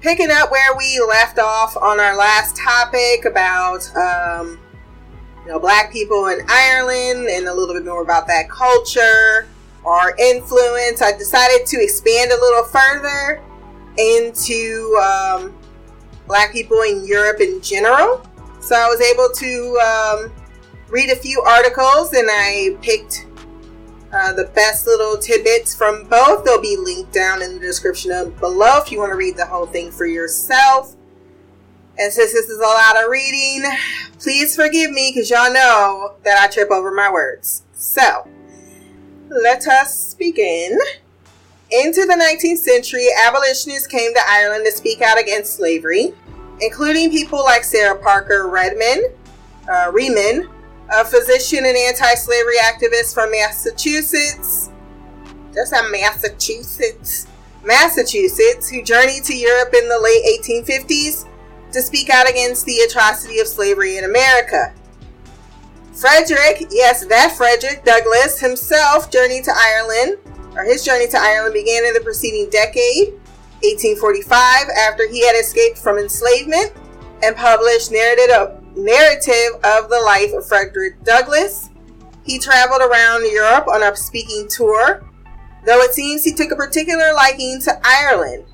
Picking 0.02 0.32
up 0.32 0.50
where 0.50 0.76
we 0.76 1.00
left 1.08 1.38
off 1.38 1.78
on 1.78 2.00
our 2.00 2.18
last 2.18 2.56
topic 2.58 3.26
about 3.26 3.88
um, 3.96 4.60
you 5.44 5.52
know 5.52 5.60
black 5.60 5.92
people 5.92 6.26
in 6.26 6.40
Ireland 6.50 7.28
and 7.30 7.48
a 7.48 7.54
little 7.54 7.76
bit 7.76 7.86
more 7.86 8.02
about 8.02 8.26
that 8.26 8.50
culture 8.50 9.48
or 9.84 10.16
influence, 10.18 11.04
I 11.04 11.16
decided 11.16 11.68
to 11.68 11.84
expand 11.84 12.32
a 12.32 12.36
little 12.36 12.64
further 12.64 13.44
into 14.00 15.00
um, 15.00 15.56
black 16.26 16.52
people 16.52 16.82
in 16.82 17.06
Europe 17.06 17.40
in 17.40 17.62
general. 17.62 18.26
So 18.60 18.76
I 18.76 18.88
was 18.88 19.02
able 19.02 19.30
to 19.36 19.80
um, 19.80 20.32
read 20.90 21.12
a 21.12 21.16
few 21.16 21.42
articles 21.42 22.14
and 22.14 22.28
I 22.28 22.76
picked 22.82 23.28
uh, 24.14 24.34
the 24.34 24.46
best 24.56 24.86
little 24.86 25.18
tidbits 25.18 25.76
from 25.76 26.08
both. 26.08 26.44
They'll 26.44 26.62
be 26.62 26.78
linked 26.78 27.14
down 27.14 27.42
in 27.42 27.54
the 27.54 27.60
description 27.60 28.32
below 28.40 28.78
if 28.78 28.92
you 28.92 29.00
want 29.00 29.12
to 29.12 29.16
read 29.16 29.38
the 29.38 29.46
whole 29.46 29.66
thing 29.66 29.92
for 29.92 30.06
yourself. 30.06 30.96
And 31.98 32.12
since 32.12 32.34
this 32.34 32.50
is 32.50 32.58
a 32.58 32.62
lot 32.62 33.04
of 33.04 33.10
reading, 33.10 33.64
please 34.20 34.56
forgive 34.56 34.92
me 34.92 35.12
because 35.14 35.30
y'all 35.30 35.54
know 35.54 36.16
that 36.24 36.38
I 36.40 36.48
trip 36.48 36.72
over 36.72 36.92
my 36.92 37.12
words. 37.12 37.64
So, 37.74 38.28
let 39.30 39.68
us 39.68 40.14
begin. 40.16 40.78
Into 41.70 42.06
the 42.06 42.14
19th 42.14 42.58
century, 42.58 43.08
abolitionists 43.26 43.88
came 43.88 44.14
to 44.14 44.20
Ireland 44.28 44.66
to 44.66 44.72
speak 44.72 45.02
out 45.02 45.20
against 45.20 45.56
slavery, 45.56 46.14
including 46.60 47.12
people 47.12 47.44
like 47.44 47.64
Sarah 47.64 47.98
Parker 47.98 48.50
Redmond, 48.50 49.06
uh, 49.72 49.90
a 50.94 51.06
physician 51.06 51.60
and 51.66 51.78
anti-slavery 51.78 52.58
activist 52.62 53.14
from 53.14 53.32
Massachusetts. 53.32 54.70
Just 55.54 55.72
a 55.72 55.84
Massachusetts, 55.90 57.28
Massachusetts, 57.64 58.70
who 58.70 58.84
journeyed 58.84 59.24
to 59.24 59.36
Europe 59.36 59.74
in 59.74 59.88
the 59.88 60.00
late 60.00 60.24
1850s 60.42 61.28
to 61.72 61.82
speak 61.82 62.10
out 62.10 62.30
against 62.30 62.66
the 62.66 62.80
atrocity 62.80 63.40
of 63.40 63.48
slavery 63.48 63.98
in 63.98 64.04
America. 64.04 64.74
Frederick, 65.94 66.68
yes, 66.72 67.06
that 67.06 67.36
Frederick 67.38 67.86
Douglass 67.86 68.40
himself 68.40 69.12
journeyed 69.12 69.46
to 69.46 69.54
Ireland, 69.56 70.18
or 70.56 70.64
his 70.64 70.84
journey 70.84 71.08
to 71.08 71.18
Ireland 71.18 71.54
began 71.54 71.86
in 71.86 71.94
the 71.94 72.02
preceding 72.02 72.50
decade, 72.50 73.14
1845, 73.64 74.70
after 74.70 75.08
he 75.08 75.26
had 75.26 75.36
escaped 75.36 75.78
from 75.78 75.98
enslavement 75.98 76.74
and 77.24 77.36
published 77.36 77.92
narrative 77.92 78.36
of, 78.36 78.61
narrative 78.76 79.56
of 79.64 79.90
the 79.90 80.02
life 80.06 80.34
of 80.34 80.48
Frederick 80.48 81.04
Douglass. 81.04 81.70
He 82.24 82.40
traveled 82.40 82.82
around 82.82 83.32
Europe 83.32 83.68
on 83.68 83.84
a 83.84 83.96
speaking 83.96 84.48
tour, 84.50 85.04
though 85.66 85.82
it 85.82 85.94
seems 85.94 86.24
he 86.24 86.34
took 86.34 86.52
a 86.52 86.56
particular 86.56 87.14
liking 87.14 87.60
to 87.62 87.80
Ireland. 87.84 88.46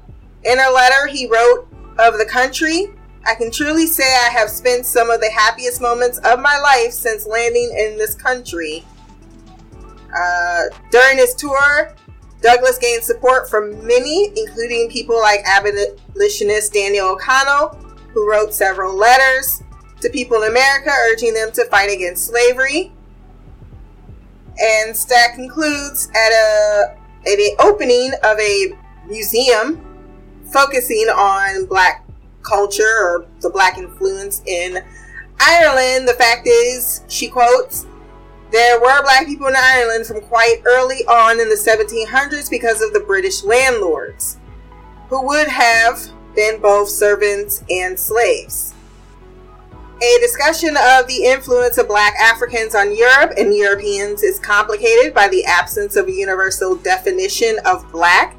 In 0.44 0.60
a 0.60 0.72
letter 0.72 1.08
he 1.08 1.28
wrote 1.28 1.68
of 2.00 2.18
the 2.18 2.26
country, 2.26 2.94
I 3.26 3.36
can 3.36 3.52
truly 3.52 3.88
say 3.88 4.04
I 4.04 4.30
have 4.30 4.50
spent 4.50 4.86
some 4.86 5.10
of 5.10 5.20
the 5.20 5.30
happiest 5.30 5.82
moments 5.82 6.18
of 6.20 6.40
my 6.40 6.58
life 6.58 6.92
since 6.92 7.28
landing 7.28 7.76
in 7.78 7.98
this 7.98 8.16
country. 8.16 8.86
Uh, 10.18 10.64
during 10.92 11.18
his 11.18 11.36
tour, 11.36 11.94
Douglass 12.42 12.78
gained 12.78 13.04
support 13.04 13.50
from 13.50 13.86
many, 13.86 14.32
including 14.38 14.90
people 14.90 15.20
like 15.20 15.42
abolitionist 15.46 16.72
Daniel 16.72 17.10
O'Connell, 17.10 17.70
who 18.14 18.30
wrote 18.30 18.54
several 18.54 18.96
letters 18.96 19.64
to 20.02 20.10
people 20.10 20.44
in 20.44 20.50
America 20.52 20.92
urging 21.12 21.34
them 21.34 21.52
to 21.54 21.66
fight 21.66 21.92
against 21.92 22.28
slavery. 22.28 22.92
And 24.60 24.96
Stack 24.96 25.36
concludes 25.36 26.10
at 26.10 26.32
a 26.32 26.98
at 27.28 27.40
an 27.40 27.56
opening 27.60 28.12
of 28.24 28.40
a 28.40 28.78
museum 29.08 29.84
focusing 30.52 31.08
on 31.10 31.66
black 31.66 32.06
culture 32.42 32.84
or 32.84 33.28
the 33.42 33.50
black 33.50 33.78
influence 33.78 34.42
in 34.46 34.80
Ireland. 35.40 36.08
The 36.08 36.14
fact 36.14 36.48
is, 36.48 37.04
she 37.08 37.28
quotes, 37.28 37.86
there 38.52 38.80
were 38.80 39.04
black 39.04 39.26
people 39.26 39.48
in 39.48 39.56
Ireland 39.58 40.06
from 40.06 40.22
quite 40.22 40.62
early 40.66 41.06
on 41.08 41.40
in 41.40 41.50
the 41.50 41.56
1700s 41.56 42.50
because 42.50 42.82
of 42.82 42.94
the 42.94 43.02
British 43.02 43.44
landlords, 43.44 44.38
who 45.10 45.22
would 45.26 45.48
have 45.48 46.00
been 46.34 46.62
both 46.62 46.88
servants 46.88 47.64
and 47.70 48.00
slaves. 48.00 48.74
A 50.00 50.20
discussion 50.22 50.78
of 50.78 51.08
the 51.08 51.24
influence 51.26 51.80
of 51.80 51.88
black 51.88 52.14
Africans 52.20 52.76
on 52.76 52.96
Europe 52.96 53.34
and 53.36 53.52
Europeans 53.52 54.22
is 54.22 54.38
complicated 54.38 55.12
by 55.12 55.28
the 55.28 55.44
absence 55.46 55.96
of 55.96 56.08
a 56.08 56.12
universal 56.12 56.76
definition 56.76 57.58
of 57.66 57.92
black. 57.92 58.38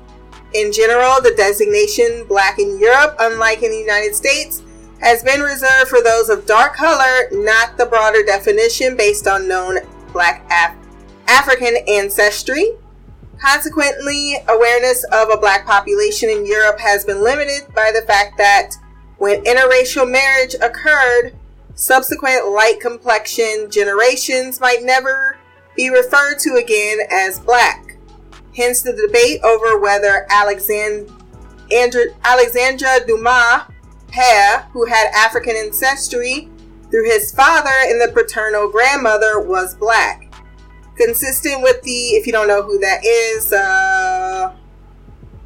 In 0.55 0.71
general, 0.71 1.21
the 1.21 1.35
designation 1.37 2.25
black 2.29 2.61
in 2.61 2.79
Europe, 2.79 3.17
unlike 3.19 3.65
in 3.65 3.73
the 3.73 3.79
United 3.79 4.15
States, 4.15 4.63
has 5.01 5.25
been 5.25 5.41
reserved 5.41 5.89
for 5.89 6.01
those 6.01 6.29
of 6.29 6.47
dark 6.47 6.77
color, 6.77 7.29
not 7.33 7.77
the 7.77 7.87
broader 7.87 8.23
definition 8.23 8.97
based 8.97 9.27
on 9.27 9.49
known 9.49 9.79
black 10.13 10.47
Af- 10.53 10.77
African 11.27 11.77
ancestry. 11.89 12.71
Consequently, 13.41 14.37
awareness 14.49 15.05
of 15.13 15.31
a 15.31 15.37
black 15.37 15.67
population 15.67 16.31
in 16.31 16.47
Europe 16.47 16.79
has 16.79 17.05
been 17.05 17.21
limited 17.21 17.63
by 17.75 17.91
the 17.93 18.07
fact 18.07 18.39
that 18.39 18.71
when 19.17 19.43
interracial 19.43 20.09
marriage 20.09 20.55
occurred, 20.63 21.38
subsequent 21.79 22.49
light 22.49 22.81
complexion 22.81 23.71
generations 23.71 24.61
might 24.61 24.83
never 24.83 25.39
be 25.77 25.89
referred 25.91 26.37
to 26.41 26.57
again 26.57 26.99
as 27.09 27.39
black. 27.39 27.97
Hence 28.57 28.83
the 28.83 28.93
debate 28.93 29.41
over 29.45 29.79
whether 29.79 30.27
Alexand- 30.29 31.09
Alexandre 32.25 33.07
Dumas 33.07 33.63
père, 34.09 34.65
who 34.73 34.87
had 34.87 35.07
African 35.15 35.55
ancestry 35.55 36.49
through 36.91 37.05
his 37.05 37.31
father 37.31 37.71
and 37.87 38.01
the 38.01 38.13
paternal 38.13 38.69
grandmother, 38.69 39.39
was 39.39 39.77
black. 39.77 40.33
Consistent 40.97 41.63
with 41.63 41.81
the, 41.83 42.17
if 42.17 42.27
you 42.27 42.33
don't 42.33 42.49
know 42.49 42.63
who 42.63 42.81
that 42.81 43.05
is, 43.05 43.53
uh, 43.53 44.53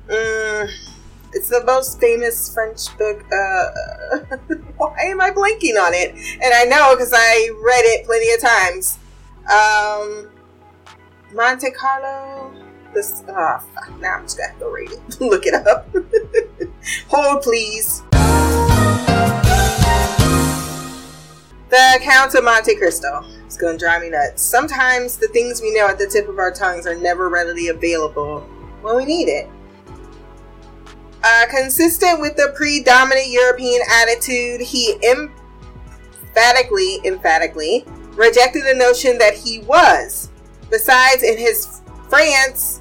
mm, 0.08 0.91
it's 1.34 1.48
the 1.48 1.64
most 1.64 2.00
famous 2.00 2.52
French 2.52 2.96
book. 2.98 3.24
Uh, 3.32 4.36
why 4.76 4.96
am 5.04 5.20
I 5.20 5.30
blanking 5.30 5.80
on 5.80 5.94
it? 5.94 6.14
And 6.42 6.52
I 6.54 6.64
know 6.64 6.94
because 6.94 7.12
I 7.14 7.50
read 7.62 7.84
it 7.84 8.06
plenty 8.06 8.32
of 8.32 8.40
times. 8.40 8.98
Um, 9.50 10.30
Monte 11.34 11.70
Carlo. 11.72 12.52
This. 12.94 13.22
Fuck. 13.22 14.00
Now 14.00 14.16
I'm 14.16 14.22
just 14.24 14.36
gonna 14.36 14.50
have 14.50 14.58
to 14.60 14.68
read 14.68 14.90
it. 14.92 15.20
Look 15.20 15.46
it 15.46 15.54
up. 15.54 15.88
Hold, 17.08 17.42
please. 17.42 18.02
The 21.70 21.98
Count 22.02 22.34
of 22.34 22.44
Monte 22.44 22.76
Cristo. 22.76 23.24
It's 23.46 23.56
gonna 23.56 23.78
drive 23.78 24.02
me 24.02 24.10
nuts. 24.10 24.42
Sometimes 24.42 25.16
the 25.16 25.28
things 25.28 25.62
we 25.62 25.72
know 25.72 25.88
at 25.88 25.96
the 25.98 26.06
tip 26.06 26.28
of 26.28 26.38
our 26.38 26.52
tongues 26.52 26.86
are 26.86 26.94
never 26.94 27.30
readily 27.30 27.68
available 27.68 28.40
when 28.82 28.96
we 28.96 29.06
need 29.06 29.28
it. 29.28 29.48
Uh, 31.24 31.46
consistent 31.48 32.20
with 32.20 32.36
the 32.36 32.52
predominant 32.56 33.28
European 33.28 33.80
attitude, 33.90 34.60
he 34.60 34.98
emphatically, 35.08 36.98
emphatically 37.04 37.84
rejected 38.14 38.64
the 38.64 38.74
notion 38.74 39.18
that 39.18 39.34
he 39.34 39.60
was. 39.60 40.30
Besides, 40.70 41.22
in 41.22 41.38
his 41.38 41.80
France, 42.08 42.80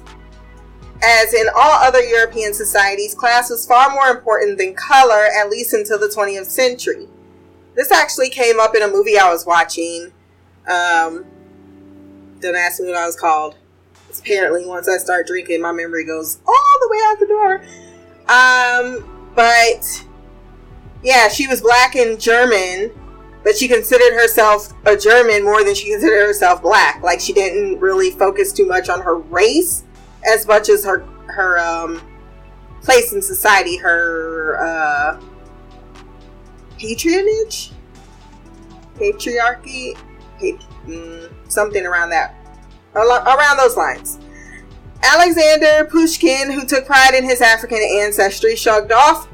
as 1.02 1.34
in 1.34 1.48
all 1.54 1.82
other 1.82 2.02
European 2.02 2.52
societies, 2.54 3.14
class 3.14 3.50
was 3.50 3.66
far 3.66 3.90
more 3.90 4.08
important 4.08 4.58
than 4.58 4.74
color, 4.74 5.26
at 5.38 5.48
least 5.48 5.72
until 5.72 5.98
the 5.98 6.06
20th 6.06 6.46
century. 6.46 7.08
This 7.74 7.90
actually 7.90 8.28
came 8.28 8.60
up 8.60 8.74
in 8.74 8.82
a 8.82 8.88
movie 8.88 9.18
I 9.18 9.30
was 9.30 9.46
watching. 9.46 10.12
Um, 10.68 11.24
don't 12.40 12.56
ask 12.56 12.80
me 12.80 12.88
what 12.88 12.96
I 12.96 13.06
was 13.06 13.16
called. 13.16 13.56
It's 14.08 14.20
apparently, 14.20 14.66
once 14.66 14.88
I 14.88 14.98
start 14.98 15.26
drinking, 15.26 15.62
my 15.62 15.72
memory 15.72 16.04
goes 16.04 16.38
all 16.46 16.78
the 16.80 16.88
way 16.90 16.98
out 17.06 17.18
the 17.18 17.26
door. 17.26 17.64
Um, 18.32 19.30
but 19.34 20.06
yeah, 21.02 21.28
she 21.28 21.46
was 21.46 21.60
black 21.60 21.96
and 21.96 22.18
German, 22.18 22.90
but 23.44 23.56
she 23.56 23.68
considered 23.68 24.14
herself 24.14 24.72
a 24.86 24.96
German 24.96 25.44
more 25.44 25.62
than 25.64 25.74
she 25.74 25.90
considered 25.90 26.26
herself 26.26 26.62
black. 26.62 27.02
Like 27.02 27.20
she 27.20 27.34
didn't 27.34 27.78
really 27.78 28.10
focus 28.10 28.52
too 28.52 28.66
much 28.66 28.88
on 28.88 29.02
her 29.02 29.16
race 29.16 29.84
as 30.26 30.46
much 30.46 30.70
as 30.70 30.82
her 30.84 31.00
her 31.26 31.58
um, 31.58 32.00
place 32.80 33.12
in 33.12 33.20
society, 33.20 33.76
her 33.76 34.58
uh, 34.60 35.20
patronage, 36.78 37.72
patriarchy, 38.94 39.94
pat- 40.38 40.66
mm, 40.86 41.30
something 41.48 41.84
around 41.84 42.10
that, 42.10 42.34
around 42.94 43.58
those 43.58 43.76
lines. 43.76 44.18
Alexander 45.02 45.84
Pushkin, 45.84 46.50
who 46.50 46.64
took 46.64 46.86
pride 46.86 47.14
in 47.14 47.24
his 47.24 47.40
African 47.40 47.80
ancestry, 48.00 48.54
shrugged 48.54 48.92
off 48.92 49.28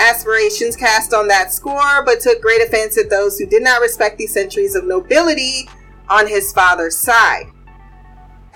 aspirations 0.00 0.76
cast 0.76 1.14
on 1.14 1.28
that 1.28 1.52
score, 1.52 2.04
but 2.04 2.20
took 2.20 2.40
great 2.42 2.60
offense 2.60 2.98
at 2.98 3.08
those 3.08 3.38
who 3.38 3.46
did 3.46 3.62
not 3.62 3.80
respect 3.80 4.18
the 4.18 4.26
centuries 4.26 4.74
of 4.74 4.84
nobility 4.84 5.68
on 6.08 6.26
his 6.26 6.52
father's 6.52 6.96
side. 6.96 7.46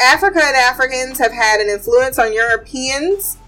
Africa 0.01 0.41
and 0.43 0.57
Africans 0.57 1.19
have 1.19 1.33
had 1.33 1.61
an 1.61 1.69
influence 1.69 2.19
on 2.19 2.33
Europeans, 2.33 3.39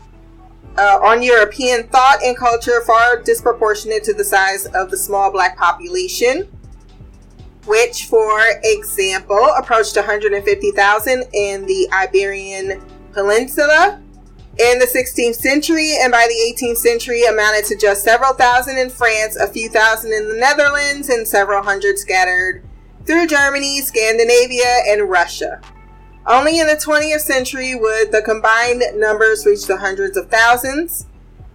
uh, 0.78 0.98
on 1.02 1.22
European 1.22 1.86
thought 1.88 2.22
and 2.22 2.36
culture 2.36 2.82
far 2.86 3.20
disproportionate 3.20 4.04
to 4.04 4.14
the 4.14 4.24
size 4.24 4.66
of 4.66 4.90
the 4.90 4.96
small 4.96 5.30
black 5.30 5.56
population 5.56 6.48
which, 7.66 8.06
for 8.06 8.40
example, 8.62 9.42
approached 9.58 9.96
150,000 9.96 11.24
in 11.32 11.66
the 11.66 11.88
Iberian 11.92 12.82
Peninsula 13.12 14.00
in 14.58 14.78
the 14.78 14.86
16th 14.86 15.36
century, 15.36 15.94
and 16.00 16.12
by 16.12 16.26
the 16.28 16.54
18th 16.54 16.76
century 16.76 17.24
amounted 17.24 17.64
to 17.66 17.76
just 17.76 18.02
several 18.02 18.34
thousand 18.34 18.78
in 18.78 18.90
France, 18.90 19.36
a 19.36 19.46
few 19.46 19.68
thousand 19.68 20.12
in 20.12 20.28
the 20.28 20.34
Netherlands, 20.34 21.08
and 21.08 21.26
several 21.26 21.62
hundred 21.62 21.98
scattered 21.98 22.62
through 23.06 23.26
Germany, 23.26 23.80
Scandinavia, 23.80 24.82
and 24.88 25.08
Russia. 25.08 25.60
Only 26.26 26.60
in 26.60 26.66
the 26.66 26.74
20th 26.74 27.20
century 27.20 27.74
would 27.74 28.12
the 28.12 28.22
combined 28.22 28.82
numbers 28.96 29.46
reach 29.46 29.66
the 29.66 29.78
hundreds 29.78 30.16
of 30.16 30.30
thousands. 30.30 31.06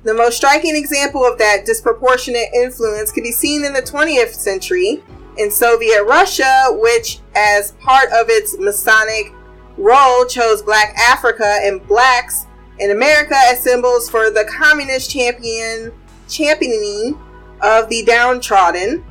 The 0.03 0.13
most 0.13 0.37
striking 0.37 0.75
example 0.75 1.23
of 1.23 1.37
that 1.37 1.65
disproportionate 1.65 2.53
influence 2.53 3.11
can 3.11 3.23
be 3.23 3.31
seen 3.31 3.63
in 3.63 3.73
the 3.73 3.81
20th 3.81 4.33
century 4.33 5.03
in 5.37 5.51
Soviet 5.51 6.03
Russia, 6.03 6.67
which, 6.71 7.19
as 7.35 7.71
part 7.73 8.09
of 8.11 8.29
its 8.29 8.57
Masonic 8.57 9.33
role, 9.77 10.25
chose 10.25 10.61
Black 10.61 10.95
Africa 10.97 11.59
and 11.63 11.85
blacks 11.87 12.47
in 12.79 12.91
America 12.91 13.35
as 13.35 13.61
symbols 13.61 14.09
for 14.09 14.29
the 14.29 14.45
communist 14.45 15.09
champion 15.09 15.91
championing 16.27 17.19
of 17.61 17.87
the 17.89 18.03
downtrodden, 18.05 19.05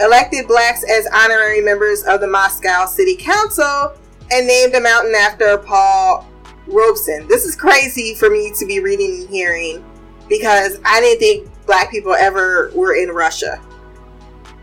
elected 0.00 0.46
blacks 0.46 0.84
as 0.88 1.06
honorary 1.12 1.60
members 1.60 2.02
of 2.04 2.20
the 2.20 2.26
Moscow 2.26 2.86
City 2.86 3.16
Council, 3.16 3.92
and 4.30 4.46
named 4.46 4.74
a 4.74 4.80
mountain 4.80 5.14
after 5.14 5.58
Paul 5.58 6.26
Robeson. 6.66 7.26
This 7.28 7.44
is 7.44 7.56
crazy 7.56 8.14
for 8.14 8.30
me 8.30 8.52
to 8.58 8.66
be 8.66 8.80
reading 8.80 9.22
and 9.22 9.28
hearing 9.28 9.84
because 10.28 10.78
I 10.84 11.00
didn't 11.00 11.18
think 11.18 11.66
black 11.66 11.90
people 11.90 12.14
ever 12.14 12.70
were 12.74 12.94
in 12.94 13.10
Russia. 13.10 13.60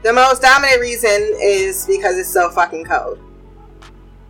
The 0.01 0.13
most 0.13 0.41
dominant 0.41 0.79
reason 0.79 1.35
is 1.41 1.85
because 1.85 2.17
it's 2.17 2.29
so 2.29 2.49
fucking 2.49 2.85
cold. 2.85 3.19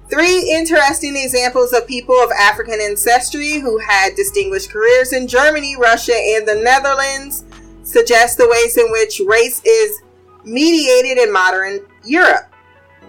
Three 0.09 0.51
interesting 0.51 1.15
examples 1.15 1.73
of 1.73 1.85
people 1.85 2.15
of 2.15 2.31
African 2.31 2.81
ancestry 2.81 3.59
who 3.59 3.77
had 3.77 4.15
distinguished 4.15 4.71
careers 4.71 5.13
in 5.13 5.27
Germany, 5.27 5.75
Russia, 5.75 6.15
and 6.15 6.47
the 6.47 6.55
Netherlands 6.55 7.45
suggest 7.83 8.39
the 8.39 8.49
ways 8.49 8.77
in 8.77 8.91
which 8.91 9.21
race 9.27 9.61
is 9.63 10.01
mediated 10.43 11.19
in 11.19 11.31
modern 11.31 11.81
Europe. 12.03 12.51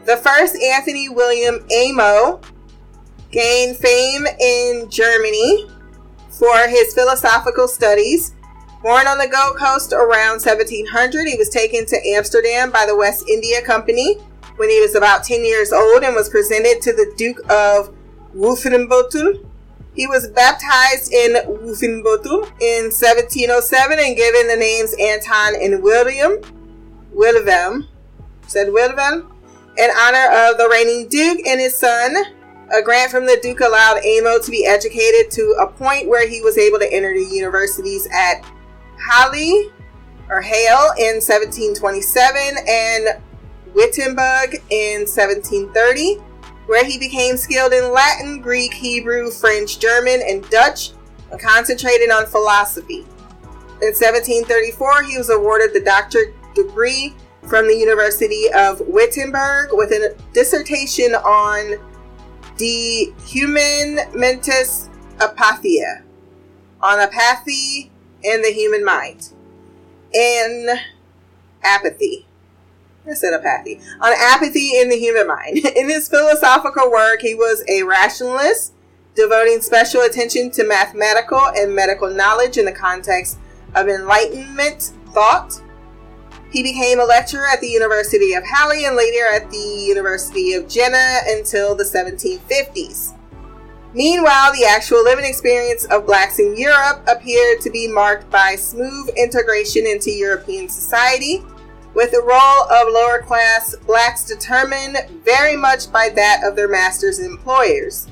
The 0.04 0.18
first, 0.18 0.56
Anthony 0.56 1.08
William 1.08 1.66
Amo, 1.74 2.40
gained 3.30 3.78
fame 3.78 4.26
in 4.38 4.90
Germany 4.90 5.70
for 6.28 6.68
his 6.68 6.92
philosophical 6.92 7.68
studies 7.68 8.34
Born 8.82 9.06
on 9.06 9.18
the 9.18 9.28
Gold 9.28 9.58
Coast 9.58 9.92
around 9.92 10.40
1700, 10.40 11.28
he 11.28 11.36
was 11.36 11.50
taken 11.50 11.84
to 11.84 11.96
Amsterdam 12.16 12.70
by 12.70 12.86
the 12.86 12.96
West 12.96 13.28
India 13.28 13.60
Company 13.60 14.14
when 14.56 14.70
he 14.70 14.80
was 14.80 14.94
about 14.94 15.22
10 15.22 15.44
years 15.44 15.70
old 15.70 16.02
and 16.02 16.14
was 16.14 16.30
presented 16.30 16.80
to 16.82 16.92
the 16.92 17.12
Duke 17.16 17.40
of 17.50 17.94
Wolfenbüttel, 18.34 19.44
He 19.94 20.06
was 20.06 20.28
baptized 20.28 21.12
in 21.12 21.34
Wufinbotu 21.44 22.44
in 22.60 22.84
1707 22.90 23.98
and 23.98 24.16
given 24.16 24.48
the 24.48 24.56
names 24.56 24.94
Anton 24.98 25.60
and 25.60 25.82
William 25.82 26.40
Wilhelm, 27.12 27.86
said 28.46 28.72
Wilhelm, 28.72 29.30
in 29.76 29.90
honor 29.90 30.26
of 30.32 30.56
the 30.56 30.68
reigning 30.70 31.08
duke 31.08 31.46
and 31.46 31.60
his 31.60 31.76
son. 31.76 32.14
A 32.72 32.80
grant 32.82 33.10
from 33.10 33.26
the 33.26 33.38
duke 33.42 33.60
allowed 33.60 33.98
Amo 34.06 34.38
to 34.38 34.50
be 34.50 34.64
educated 34.64 35.30
to 35.32 35.56
a 35.60 35.66
point 35.66 36.08
where 36.08 36.26
he 36.26 36.40
was 36.40 36.56
able 36.56 36.78
to 36.78 36.90
enter 36.90 37.12
the 37.12 37.24
universities 37.24 38.08
at 38.14 38.44
Halle 39.00 39.70
or 40.28 40.40
Hale 40.40 40.92
in 40.98 41.20
1727 41.20 42.56
and 42.68 43.20
Wittenberg 43.74 44.62
in 44.70 45.00
1730, 45.06 46.14
where 46.66 46.84
he 46.84 46.98
became 46.98 47.36
skilled 47.36 47.72
in 47.72 47.92
Latin, 47.92 48.40
Greek, 48.40 48.74
Hebrew, 48.74 49.30
French, 49.30 49.78
German, 49.78 50.20
and 50.26 50.48
Dutch, 50.50 50.92
and 51.30 51.40
concentrated 51.40 52.10
on 52.10 52.26
philosophy. 52.26 53.06
In 53.82 53.94
1734, 53.94 55.02
he 55.04 55.16
was 55.16 55.30
awarded 55.30 55.72
the 55.72 55.80
doctorate 55.80 56.34
degree 56.54 57.14
from 57.48 57.66
the 57.66 57.74
University 57.74 58.52
of 58.54 58.80
Wittenberg 58.80 59.70
with 59.72 59.90
a 59.92 60.16
dissertation 60.32 61.14
on 61.14 61.76
De 62.56 63.12
Human 63.24 64.00
Mentis 64.14 64.90
Apathia, 65.18 66.02
on 66.82 66.98
apathy 66.98 67.90
in 68.22 68.42
the 68.42 68.52
human 68.52 68.84
mind, 68.84 69.32
In 70.12 70.68
apathy. 71.62 72.26
I 73.08 73.14
said 73.14 73.32
apathy. 73.32 73.80
On 74.00 74.12
apathy 74.12 74.78
in 74.78 74.88
the 74.88 74.98
human 74.98 75.26
mind. 75.26 75.58
In 75.76 75.88
his 75.88 76.08
philosophical 76.08 76.90
work, 76.90 77.22
he 77.22 77.34
was 77.34 77.64
a 77.66 77.82
rationalist, 77.82 78.74
devoting 79.14 79.60
special 79.62 80.02
attention 80.02 80.50
to 80.52 80.64
mathematical 80.64 81.40
and 81.56 81.74
medical 81.74 82.10
knowledge 82.10 82.58
in 82.58 82.66
the 82.66 82.72
context 82.72 83.38
of 83.74 83.88
Enlightenment 83.88 84.92
thought. 85.12 85.60
He 86.50 86.62
became 86.62 87.00
a 87.00 87.04
lecturer 87.04 87.46
at 87.46 87.60
the 87.60 87.68
University 87.68 88.34
of 88.34 88.44
Halle 88.44 88.84
and 88.84 88.96
later 88.96 89.26
at 89.32 89.50
the 89.50 89.84
University 89.86 90.52
of 90.54 90.68
Jena 90.68 91.20
until 91.26 91.74
the 91.74 91.84
1750s. 91.84 93.14
Meanwhile, 93.92 94.52
the 94.52 94.64
actual 94.64 95.02
living 95.02 95.24
experience 95.24 95.84
of 95.86 96.06
blacks 96.06 96.38
in 96.38 96.56
Europe 96.56 97.02
appeared 97.08 97.60
to 97.62 97.70
be 97.70 97.88
marked 97.88 98.30
by 98.30 98.54
smooth 98.54 99.08
integration 99.16 99.84
into 99.84 100.12
European 100.12 100.68
society 100.68 101.42
with 101.92 102.12
the 102.12 102.22
role 102.22 102.70
of 102.70 102.92
lower 102.92 103.20
class 103.22 103.74
blacks 103.86 104.24
determined 104.24 104.96
very 105.24 105.56
much 105.56 105.90
by 105.90 106.08
that 106.14 106.42
of 106.44 106.54
their 106.54 106.68
masters 106.68 107.18
and 107.18 107.32
employers. 107.32 108.06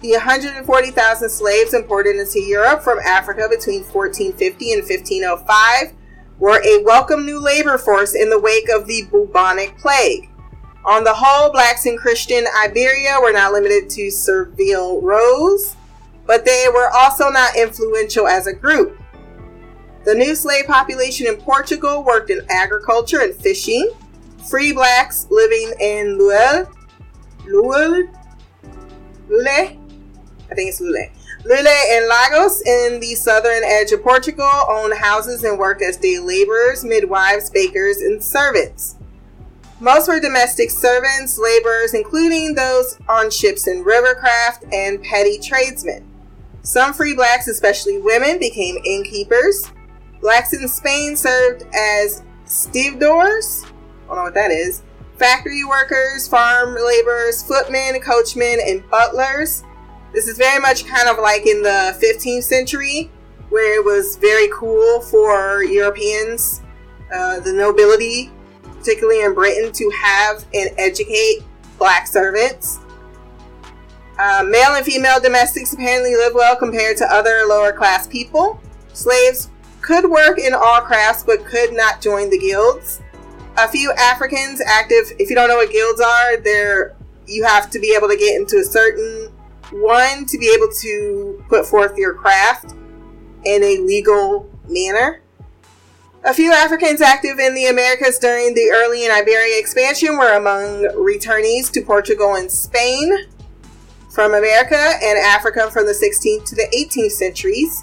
The 0.00 0.14
140,000 0.14 1.30
slaves 1.30 1.72
imported 1.72 2.16
into 2.16 2.40
Europe 2.40 2.82
from 2.82 2.98
Africa 2.98 3.46
between 3.48 3.84
1450 3.84 4.72
and 4.72 4.82
1505 4.82 5.92
were 6.40 6.60
a 6.64 6.82
welcome 6.82 7.24
new 7.24 7.38
labor 7.38 7.78
force 7.78 8.16
in 8.16 8.28
the 8.28 8.40
wake 8.40 8.68
of 8.68 8.88
the 8.88 9.06
bubonic 9.12 9.78
plague. 9.78 10.31
On 10.84 11.04
the 11.04 11.14
whole, 11.14 11.52
blacks 11.52 11.86
in 11.86 11.96
Christian 11.96 12.44
Iberia 12.64 13.18
were 13.20 13.32
not 13.32 13.52
limited 13.52 13.88
to 13.90 14.10
servile 14.10 15.00
roles, 15.00 15.76
but 16.26 16.44
they 16.44 16.66
were 16.74 16.90
also 16.92 17.30
not 17.30 17.56
influential 17.56 18.26
as 18.26 18.48
a 18.48 18.52
group. 18.52 19.00
The 20.04 20.14
new 20.14 20.34
slave 20.34 20.66
population 20.66 21.28
in 21.28 21.36
Portugal 21.36 22.02
worked 22.02 22.30
in 22.30 22.40
agriculture 22.50 23.20
and 23.20 23.34
fishing. 23.34 23.92
Free 24.50 24.72
blacks 24.72 25.28
living 25.30 25.72
in 25.78 26.18
Luel, 26.18 26.68
Luel, 27.46 28.12
Lule, 29.28 29.78
I 30.50 30.54
think 30.54 30.68
it's 30.68 30.80
Lule. 30.80 31.10
Lule 31.44 31.66
and 31.66 32.08
Lagos 32.08 32.60
in 32.66 33.00
the 33.00 33.14
southern 33.14 33.62
edge 33.64 33.92
of 33.92 34.02
Portugal 34.02 34.50
owned 34.68 34.94
houses 34.94 35.44
and 35.44 35.58
worked 35.58 35.82
as 35.82 35.96
day 35.96 36.18
laborers, 36.18 36.84
midwives, 36.84 37.50
bakers, 37.50 37.98
and 37.98 38.22
servants. 38.22 38.96
Most 39.82 40.06
were 40.06 40.20
domestic 40.20 40.70
servants, 40.70 41.40
laborers, 41.40 41.92
including 41.92 42.54
those 42.54 43.00
on 43.08 43.32
ships 43.32 43.66
and 43.66 43.84
rivercraft, 43.84 44.64
and 44.72 45.02
petty 45.02 45.40
tradesmen. 45.40 46.08
Some 46.62 46.92
free 46.92 47.16
blacks, 47.16 47.48
especially 47.48 47.98
women, 47.98 48.38
became 48.38 48.76
innkeepers. 48.84 49.72
Blacks 50.20 50.52
in 50.52 50.68
Spain 50.68 51.16
served 51.16 51.64
as 51.74 52.22
stevedores. 52.44 53.64
I 53.64 54.06
don't 54.06 54.16
know 54.18 54.22
what 54.22 54.34
that 54.34 54.52
is. 54.52 54.82
Factory 55.16 55.64
workers, 55.64 56.28
farm 56.28 56.76
laborers, 56.76 57.42
footmen, 57.42 58.00
coachmen, 58.00 58.60
and 58.64 58.88
butlers. 58.88 59.64
This 60.14 60.28
is 60.28 60.38
very 60.38 60.60
much 60.60 60.86
kind 60.86 61.08
of 61.08 61.18
like 61.18 61.44
in 61.44 61.60
the 61.60 61.98
15th 62.00 62.44
century, 62.44 63.10
where 63.48 63.80
it 63.80 63.84
was 63.84 64.14
very 64.14 64.48
cool 64.54 65.00
for 65.00 65.64
Europeans, 65.64 66.62
uh, 67.12 67.40
the 67.40 67.52
nobility, 67.52 68.30
particularly 68.82 69.22
in 69.22 69.34
Britain, 69.34 69.72
to 69.72 69.90
have 69.90 70.44
and 70.52 70.70
educate 70.76 71.42
black 71.78 72.06
servants. 72.06 72.80
Uh, 74.18 74.44
male 74.48 74.74
and 74.74 74.84
female 74.84 75.20
domestics 75.20 75.72
apparently 75.72 76.14
live 76.14 76.34
well 76.34 76.56
compared 76.56 76.96
to 76.96 77.04
other 77.06 77.44
lower 77.48 77.72
class 77.72 78.06
people. 78.06 78.60
Slaves 78.92 79.50
could 79.80 80.08
work 80.08 80.38
in 80.38 80.52
all 80.54 80.80
crafts 80.80 81.24
but 81.24 81.44
could 81.44 81.72
not 81.72 82.00
join 82.00 82.30
the 82.30 82.38
guilds. 82.38 83.00
A 83.58 83.68
few 83.68 83.92
Africans 83.92 84.60
active, 84.60 85.12
if 85.18 85.28
you 85.28 85.36
don't 85.36 85.48
know 85.48 85.56
what 85.56 85.70
guilds 85.70 86.00
are, 86.00 86.36
they're 86.38 86.94
you 87.26 87.44
have 87.44 87.70
to 87.70 87.78
be 87.78 87.94
able 87.96 88.08
to 88.08 88.16
get 88.16 88.38
into 88.38 88.56
a 88.56 88.64
certain 88.64 89.32
one 89.70 90.26
to 90.26 90.38
be 90.38 90.52
able 90.54 90.68
to 90.80 91.42
put 91.48 91.64
forth 91.64 91.96
your 91.96 92.14
craft 92.14 92.72
in 93.44 93.62
a 93.62 93.78
legal 93.78 94.50
manner. 94.68 95.22
A 96.24 96.32
few 96.32 96.52
Africans 96.52 97.00
active 97.00 97.40
in 97.40 97.52
the 97.52 97.66
Americas 97.66 98.16
during 98.16 98.54
the 98.54 98.70
early 98.72 99.04
and 99.04 99.12
Iberia 99.12 99.58
expansion 99.58 100.16
were 100.16 100.34
among 100.34 100.84
returnees 100.94 101.68
to 101.72 101.82
Portugal 101.82 102.36
and 102.36 102.48
Spain 102.48 103.26
from 104.08 104.32
America 104.32 104.76
and 104.76 105.18
Africa 105.18 105.68
from 105.72 105.84
the 105.84 105.92
16th 105.92 106.44
to 106.44 106.54
the 106.54 106.68
18th 106.78 107.10
centuries. 107.10 107.82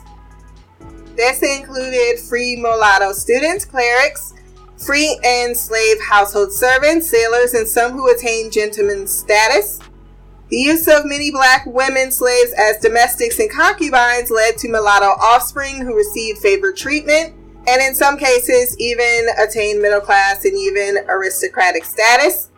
This 1.18 1.44
included 1.44 2.18
free 2.18 2.56
mulatto 2.56 3.12
students, 3.12 3.66
clerics, 3.66 4.34
free 4.78 5.20
and 5.26 5.56
slave 5.56 5.98
household 6.02 6.54
servants, 6.54 7.10
sailors, 7.10 7.54
and 7.54 7.68
some 7.68 7.92
who 7.92 8.10
attained 8.10 8.54
gentleman's 8.54 9.12
status. 9.12 9.82
The 10.48 10.56
use 10.56 10.88
of 10.88 11.06
many 11.06 11.30
black 11.30 11.66
women 11.66 12.10
slaves 12.10 12.54
as 12.58 12.78
domestics 12.78 13.38
and 13.38 13.52
concubines 13.52 14.32
led 14.32 14.58
to 14.60 14.70
mulatto 14.70 15.08
offspring 15.22 15.82
who 15.82 15.94
received 15.94 16.40
favored 16.40 16.78
treatment 16.78 17.36
and 17.70 17.82
in 17.84 17.94
some 17.94 18.18
cases 18.18 18.76
even 18.80 19.28
attain 19.38 19.80
middle 19.80 20.02
class 20.02 20.44
and 20.44 20.56
even 20.56 20.98
aristocratic 21.08 21.86
status. 21.86 22.50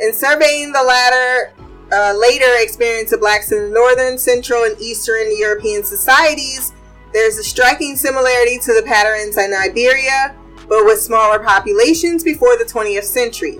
In 0.00 0.12
surveying 0.12 0.72
the 0.72 0.82
latter 0.82 1.52
uh, 1.92 2.14
later 2.16 2.46
experience 2.58 3.12
of 3.12 3.20
blacks 3.20 3.50
in 3.50 3.72
northern, 3.72 4.18
central, 4.18 4.62
and 4.64 4.80
eastern 4.80 5.36
European 5.36 5.84
societies, 5.84 6.72
there's 7.12 7.38
a 7.38 7.44
striking 7.44 7.96
similarity 7.96 8.58
to 8.58 8.74
the 8.74 8.82
patterns 8.86 9.36
in 9.36 9.52
Iberia, 9.52 10.36
but 10.68 10.84
with 10.84 11.00
smaller 11.00 11.38
populations 11.38 12.22
before 12.22 12.56
the 12.56 12.64
20th 12.64 13.04
century. 13.04 13.58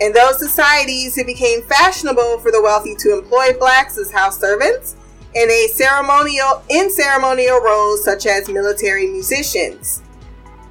In 0.00 0.12
those 0.12 0.38
societies, 0.38 1.16
it 1.16 1.26
became 1.26 1.62
fashionable 1.62 2.38
for 2.40 2.50
the 2.50 2.62
wealthy 2.62 2.96
to 2.96 3.18
employ 3.18 3.56
blacks 3.58 3.98
as 3.98 4.10
house 4.10 4.40
servants 4.40 4.96
in 5.34 5.50
a 5.50 5.68
ceremonial 5.68 6.62
in 6.70 6.90
ceremonial 6.90 7.60
roles 7.60 8.04
such 8.04 8.26
as 8.26 8.48
military 8.48 9.06
musicians. 9.06 10.03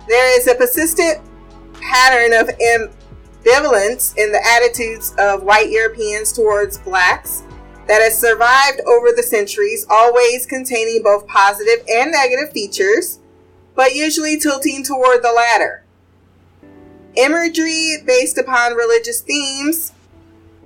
There 0.08 0.38
is 0.38 0.48
a 0.48 0.56
persistent 0.56 1.22
pattern 1.80 2.34
of 2.34 2.48
ambivalence 2.58 4.18
in 4.18 4.32
the 4.32 4.42
attitudes 4.46 5.14
of 5.18 5.44
white 5.44 5.70
Europeans 5.70 6.32
towards 6.32 6.78
blacks 6.80 7.44
that 7.88 8.02
has 8.02 8.18
survived 8.18 8.82
over 8.88 9.12
the 9.12 9.24
centuries, 9.24 9.86
always 9.90 10.46
containing 10.46 11.04
both 11.04 11.28
positive 11.28 11.86
and 11.90 12.12
negative 12.12 12.52
features, 12.52 13.20
but 13.76 13.96
usually 13.96 14.40
tilting 14.40 14.84
toward 14.84 15.22
the 15.22 15.32
latter. 15.32 15.84
Imagery 17.16 17.98
based 18.06 18.38
upon 18.38 18.74
religious 18.74 19.22
themes 19.22 19.94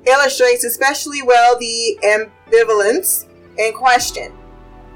illustrates 0.05 0.63
especially 0.63 1.21
well 1.21 1.57
the 1.59 1.99
ambivalence 2.03 3.25
in 3.57 3.73
question. 3.73 4.31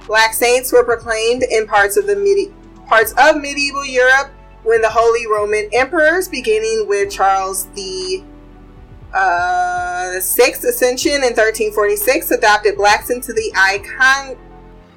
Black 0.08 0.34
saints 0.34 0.71
were 0.71 0.84
proclaimed 0.84 1.43
in 1.43 1.67
parts 1.67 1.97
of 1.97 2.08
the 2.08 2.15
medi- 2.15 2.54
parts 2.91 3.13
of 3.17 3.38
medieval 3.38 3.86
Europe 3.86 4.34
when 4.63 4.82
the 4.82 4.89
Holy 4.89 5.25
Roman 5.25 5.69
emperors, 5.71 6.27
beginning 6.27 6.88
with 6.89 7.10
Charles 7.10 7.67
the 7.67 8.21
uh, 9.13 10.19
Sixth 10.19 10.65
Ascension 10.65 11.13
in 11.13 11.32
1346 11.32 12.32
adopted 12.32 12.75
blacks 12.75 13.10
into 13.10 13.32
the 13.32 13.49
icon. 13.56 14.38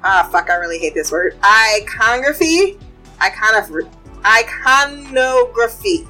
Ah, 0.03 0.27
fuck! 0.29 0.49
I 0.49 0.55
really 0.55 0.77
hate 0.77 0.93
this 0.93 1.09
word. 1.09 1.37
Iconography, 1.41 2.77
iconography, 3.21 3.87
iconography, 4.25 6.05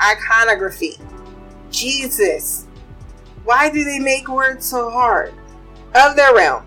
iconography. 0.00 0.96
Jesus, 1.70 2.66
why 3.44 3.70
do 3.70 3.84
they 3.84 4.00
make 4.00 4.26
words 4.26 4.66
so 4.66 4.90
hard? 4.90 5.32
Of 5.94 6.16
their 6.16 6.34
realm. 6.34 6.66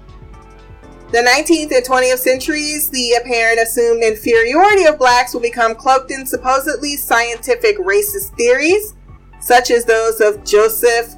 The 1.14 1.20
19th 1.20 1.72
and 1.72 1.86
20th 1.86 2.18
centuries, 2.18 2.90
the 2.90 3.14
apparent 3.22 3.60
assumed 3.60 4.04
inferiority 4.04 4.86
of 4.86 4.98
blacks 4.98 5.32
will 5.32 5.42
become 5.42 5.76
cloaked 5.76 6.10
in 6.10 6.26
supposedly 6.26 6.98
scientific 6.98 7.78
racist 7.78 8.36
theories, 8.36 8.96
such 9.40 9.70
as 9.70 9.86
those 9.86 10.22
of 10.22 10.44
Joseph 10.44 11.14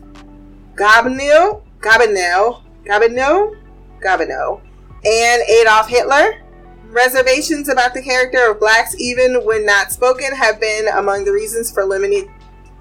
Gobineau, 0.74 1.62
Gobineau, 1.80 2.62
Gobineau, 2.86 3.56
Gobineau, 4.04 4.60
and 5.06 5.42
Adolf 5.44 5.88
Hitler. 5.88 6.42
Reservations 6.90 7.70
about 7.70 7.94
the 7.94 8.02
character 8.02 8.52
of 8.52 8.60
blacks, 8.60 9.00
even 9.00 9.46
when 9.46 9.66
not 9.66 9.94
spoken, 9.94 10.36
have 10.36 10.60
been 10.60 10.90
among 10.90 11.24
the 11.24 11.32
reasons 11.32 11.72
for 11.72 11.86
limiting, 11.86 12.30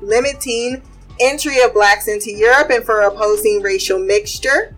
limiting 0.01 0.83
entry 1.21 1.61
of 1.61 1.75
blacks 1.75 2.09
into 2.09 2.33
Europe 2.33 2.71
and 2.71 2.85
for 2.85 3.03
opposing 3.03 3.63
racial 3.63 4.01
mixture. 4.01 4.75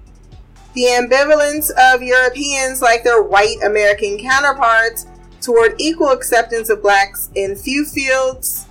The 0.77 0.83
ambivalence 0.83 1.71
of 1.71 2.03
Europeans, 2.03 2.83
like 2.83 3.03
their 3.03 3.23
white 3.23 3.57
American 3.65 4.19
counterparts, 4.19 5.07
toward 5.41 5.75
equal 5.79 6.11
acceptance 6.11 6.69
of 6.69 6.83
blacks 6.83 7.31
in 7.35 7.57
few 7.57 7.87
fields 7.87 8.67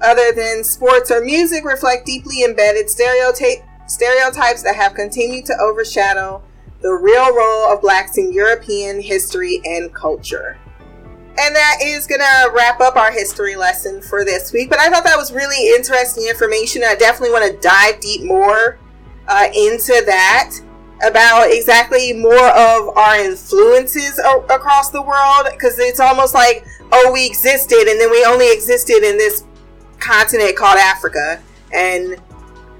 other 0.00 0.30
than 0.30 0.62
sports 0.62 1.10
or 1.10 1.20
music 1.24 1.64
reflect 1.64 2.06
deeply 2.06 2.44
embedded 2.44 2.88
stereotype, 2.88 3.64
stereotypes 3.88 4.62
that 4.62 4.76
have 4.76 4.94
continued 4.94 5.44
to 5.46 5.56
overshadow 5.60 6.40
the 6.82 6.92
real 6.92 7.34
role 7.34 7.72
of 7.72 7.80
blacks 7.80 8.16
in 8.16 8.32
European 8.32 9.00
history 9.00 9.60
and 9.64 9.92
culture. 9.92 10.56
And 11.36 11.56
that 11.56 11.78
is 11.82 12.06
going 12.06 12.20
to 12.20 12.52
wrap 12.54 12.80
up 12.80 12.94
our 12.94 13.10
history 13.10 13.56
lesson 13.56 14.00
for 14.02 14.24
this 14.24 14.52
week. 14.52 14.70
But 14.70 14.78
I 14.78 14.88
thought 14.88 15.02
that 15.02 15.16
was 15.16 15.32
really 15.32 15.74
interesting 15.74 16.28
information. 16.28 16.84
I 16.84 16.94
definitely 16.94 17.32
want 17.32 17.50
to 17.50 17.60
dive 17.60 17.98
deep 17.98 18.22
more 18.22 18.78
uh, 19.26 19.48
into 19.52 20.00
that 20.06 20.60
about 21.02 21.50
exactly 21.50 22.12
more 22.12 22.48
of 22.48 22.96
our 22.96 23.16
influences 23.16 24.20
o- 24.24 24.44
across 24.50 24.90
the 24.90 25.00
world 25.00 25.46
because 25.50 25.78
it's 25.78 26.00
almost 26.00 26.34
like, 26.34 26.66
oh, 26.92 27.10
we 27.12 27.26
existed 27.26 27.86
and 27.88 28.00
then 28.00 28.10
we 28.10 28.24
only 28.24 28.52
existed 28.52 29.02
in 29.02 29.16
this 29.16 29.44
continent 29.98 30.56
called 30.56 30.78
Africa 30.78 31.40
and 31.72 32.20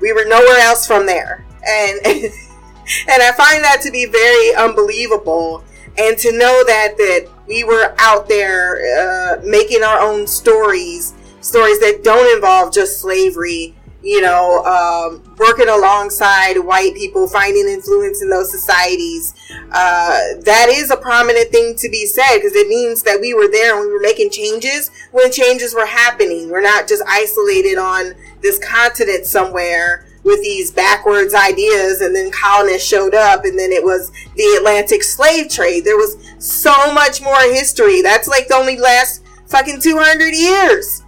we 0.00 0.12
were 0.12 0.24
nowhere 0.26 0.58
else 0.60 0.86
from 0.86 1.06
there. 1.06 1.44
And 1.66 2.00
and 2.04 3.22
I 3.22 3.32
find 3.32 3.62
that 3.64 3.80
to 3.82 3.90
be 3.90 4.06
very 4.06 4.54
unbelievable 4.54 5.64
and 5.98 6.16
to 6.18 6.32
know 6.32 6.64
that 6.64 6.96
that 6.96 7.28
we 7.46 7.64
were 7.64 7.94
out 7.98 8.28
there 8.28 8.78
uh, 9.00 9.40
making 9.44 9.82
our 9.82 10.00
own 10.00 10.26
stories, 10.26 11.14
stories 11.40 11.80
that 11.80 12.02
don't 12.02 12.34
involve 12.34 12.72
just 12.72 13.00
slavery. 13.00 13.74
You 14.02 14.22
know, 14.22 14.64
um, 14.64 15.36
working 15.36 15.68
alongside 15.68 16.58
white 16.58 16.94
people, 16.94 17.28
finding 17.28 17.68
influence 17.68 18.22
in 18.22 18.30
those 18.30 18.50
societies. 18.50 19.34
Uh, 19.72 20.40
that 20.40 20.68
is 20.70 20.90
a 20.90 20.96
prominent 20.96 21.50
thing 21.50 21.74
to 21.76 21.88
be 21.90 22.06
said 22.06 22.36
because 22.36 22.54
it 22.54 22.68
means 22.68 23.02
that 23.02 23.20
we 23.20 23.34
were 23.34 23.48
there 23.48 23.76
and 23.76 23.86
we 23.86 23.92
were 23.92 24.00
making 24.00 24.30
changes 24.30 24.90
when 25.12 25.30
changes 25.30 25.74
were 25.74 25.86
happening. 25.86 26.50
We're 26.50 26.62
not 26.62 26.88
just 26.88 27.02
isolated 27.06 27.76
on 27.76 28.14
this 28.40 28.58
continent 28.58 29.26
somewhere 29.26 30.06
with 30.24 30.42
these 30.42 30.70
backwards 30.70 31.34
ideas 31.34 32.00
and 32.00 32.14
then 32.14 32.30
colonists 32.30 32.86
showed 32.86 33.14
up 33.14 33.44
and 33.44 33.58
then 33.58 33.72
it 33.72 33.82
was 33.82 34.10
the 34.36 34.56
Atlantic 34.58 35.02
slave 35.02 35.48
trade. 35.48 35.84
There 35.84 35.96
was 35.96 36.16
so 36.38 36.92
much 36.92 37.22
more 37.22 37.40
history. 37.42 38.02
That's 38.02 38.28
like 38.28 38.48
the 38.48 38.54
only 38.54 38.78
last 38.78 39.22
fucking 39.46 39.80
200 39.80 40.34
years. 40.34 40.99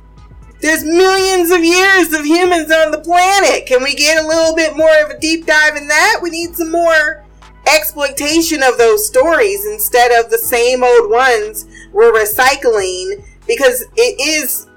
There's 0.62 0.84
millions 0.84 1.50
of 1.50 1.64
years 1.64 2.12
of 2.12 2.24
humans 2.24 2.70
on 2.70 2.92
the 2.92 3.00
planet. 3.00 3.66
Can 3.66 3.82
we 3.82 3.96
get 3.96 4.22
a 4.22 4.26
little 4.28 4.54
bit 4.54 4.76
more 4.76 4.94
of 5.02 5.10
a 5.10 5.18
deep 5.18 5.44
dive 5.44 5.74
in 5.74 5.88
that? 5.88 6.20
We 6.22 6.30
need 6.30 6.54
some 6.54 6.70
more 6.70 7.24
exploitation 7.66 8.62
of 8.62 8.78
those 8.78 9.04
stories 9.04 9.66
instead 9.66 10.12
of 10.12 10.30
the 10.30 10.38
same 10.38 10.84
old 10.84 11.10
ones 11.10 11.66
we're 11.92 12.12
recycling 12.12 13.24
because 13.48 13.82
it 13.96 14.20
is 14.20 14.68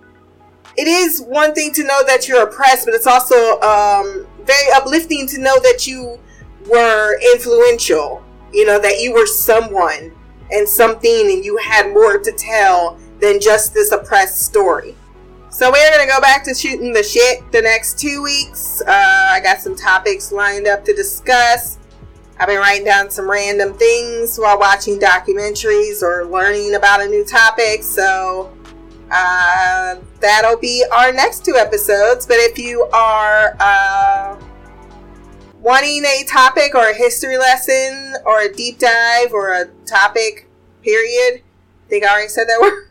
it 0.75 0.87
is 0.87 1.21
one 1.21 1.53
thing 1.53 1.71
to 1.73 1.83
know 1.83 2.03
that 2.07 2.27
you're 2.27 2.41
oppressed, 2.41 2.85
but 2.85 2.95
it's 2.95 3.05
also 3.05 3.59
um, 3.61 4.25
very 4.43 4.71
uplifting 4.73 5.27
to 5.27 5.39
know 5.39 5.59
that 5.59 5.85
you 5.85 6.19
were 6.67 7.19
influential. 7.33 8.23
You 8.51 8.65
know, 8.65 8.79
that 8.79 9.01
you 9.01 9.13
were 9.13 9.27
someone 9.27 10.15
and 10.49 10.67
something 10.67 11.31
and 11.31 11.45
you 11.45 11.57
had 11.57 11.93
more 11.93 12.17
to 12.17 12.31
tell 12.31 12.97
than 13.19 13.39
just 13.39 13.75
this 13.75 13.91
oppressed 13.91 14.41
story. 14.41 14.95
So 15.55 15.71
we're 15.71 15.99
to 16.01 16.05
go 16.05 16.19
back 16.19 16.43
to 16.43 16.53
shooting 16.53 16.91
the 16.91 17.01
shit 17.01 17.49
the 17.53 17.61
next 17.61 17.97
two 17.97 18.21
weeks. 18.21 18.81
Uh, 18.81 18.91
I 18.91 19.39
got 19.41 19.61
some 19.61 19.73
topics 19.73 20.33
lined 20.33 20.67
up 20.67 20.83
to 20.83 20.93
discuss. 20.93 21.79
I've 22.37 22.47
been 22.47 22.59
writing 22.59 22.83
down 22.83 23.09
some 23.09 23.31
random 23.31 23.73
things 23.73 24.37
while 24.37 24.59
watching 24.59 24.99
documentaries 24.99 26.03
or 26.03 26.25
learning 26.25 26.75
about 26.75 26.99
a 26.99 27.07
new 27.07 27.23
topic. 27.23 27.83
So 27.83 28.53
uh, 29.09 29.95
that'll 30.19 30.57
be 30.57 30.83
our 30.91 31.13
next 31.13 31.45
two 31.45 31.55
episodes. 31.55 32.27
But 32.27 32.39
if 32.39 32.59
you 32.59 32.83
are 32.91 33.55
uh, 33.57 34.37
wanting 35.61 36.03
a 36.03 36.25
topic 36.27 36.75
or 36.75 36.89
a 36.89 36.93
history 36.93 37.37
lesson 37.37 38.15
or 38.25 38.41
a 38.41 38.51
deep 38.51 38.77
dive 38.77 39.31
or 39.31 39.53
a 39.53 39.67
topic, 39.85 40.49
period, 40.81 41.43
I 41.85 41.89
think 41.89 42.03
I 42.03 42.11
already 42.11 42.27
said 42.27 42.47
that 42.49 42.59
word. 42.59 42.89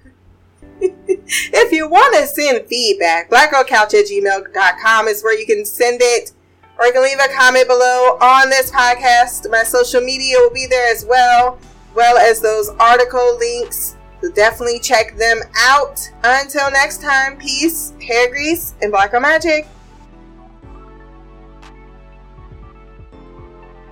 if 0.80 1.72
you 1.72 1.88
want 1.88 2.14
to 2.16 2.26
send 2.26 2.66
feedback, 2.66 3.30
blackgirlcouch 3.30 3.94
at 3.94 4.06
gmail.com 4.06 5.08
is 5.08 5.22
where 5.22 5.38
you 5.38 5.46
can 5.46 5.64
send 5.64 6.00
it. 6.02 6.32
Or 6.78 6.86
you 6.86 6.92
can 6.92 7.02
leave 7.02 7.18
a 7.18 7.32
comment 7.32 7.68
below 7.68 8.18
on 8.20 8.50
this 8.50 8.70
podcast. 8.70 9.48
My 9.50 9.62
social 9.62 10.00
media 10.00 10.36
will 10.38 10.50
be 10.50 10.66
there 10.66 10.92
as 10.92 11.04
well, 11.04 11.58
well 11.94 12.18
as 12.18 12.40
those 12.40 12.68
article 12.80 13.38
links 13.38 13.96
so 14.24 14.30
definitely 14.30 14.78
check 14.78 15.16
them 15.18 15.40
out. 15.58 16.00
Until 16.22 16.70
next 16.70 17.02
time, 17.02 17.36
peace, 17.36 17.92
hair 18.00 18.30
grease, 18.30 18.74
and 18.80 18.90
black 18.90 19.10
girl 19.10 19.20
magic. 19.20 19.68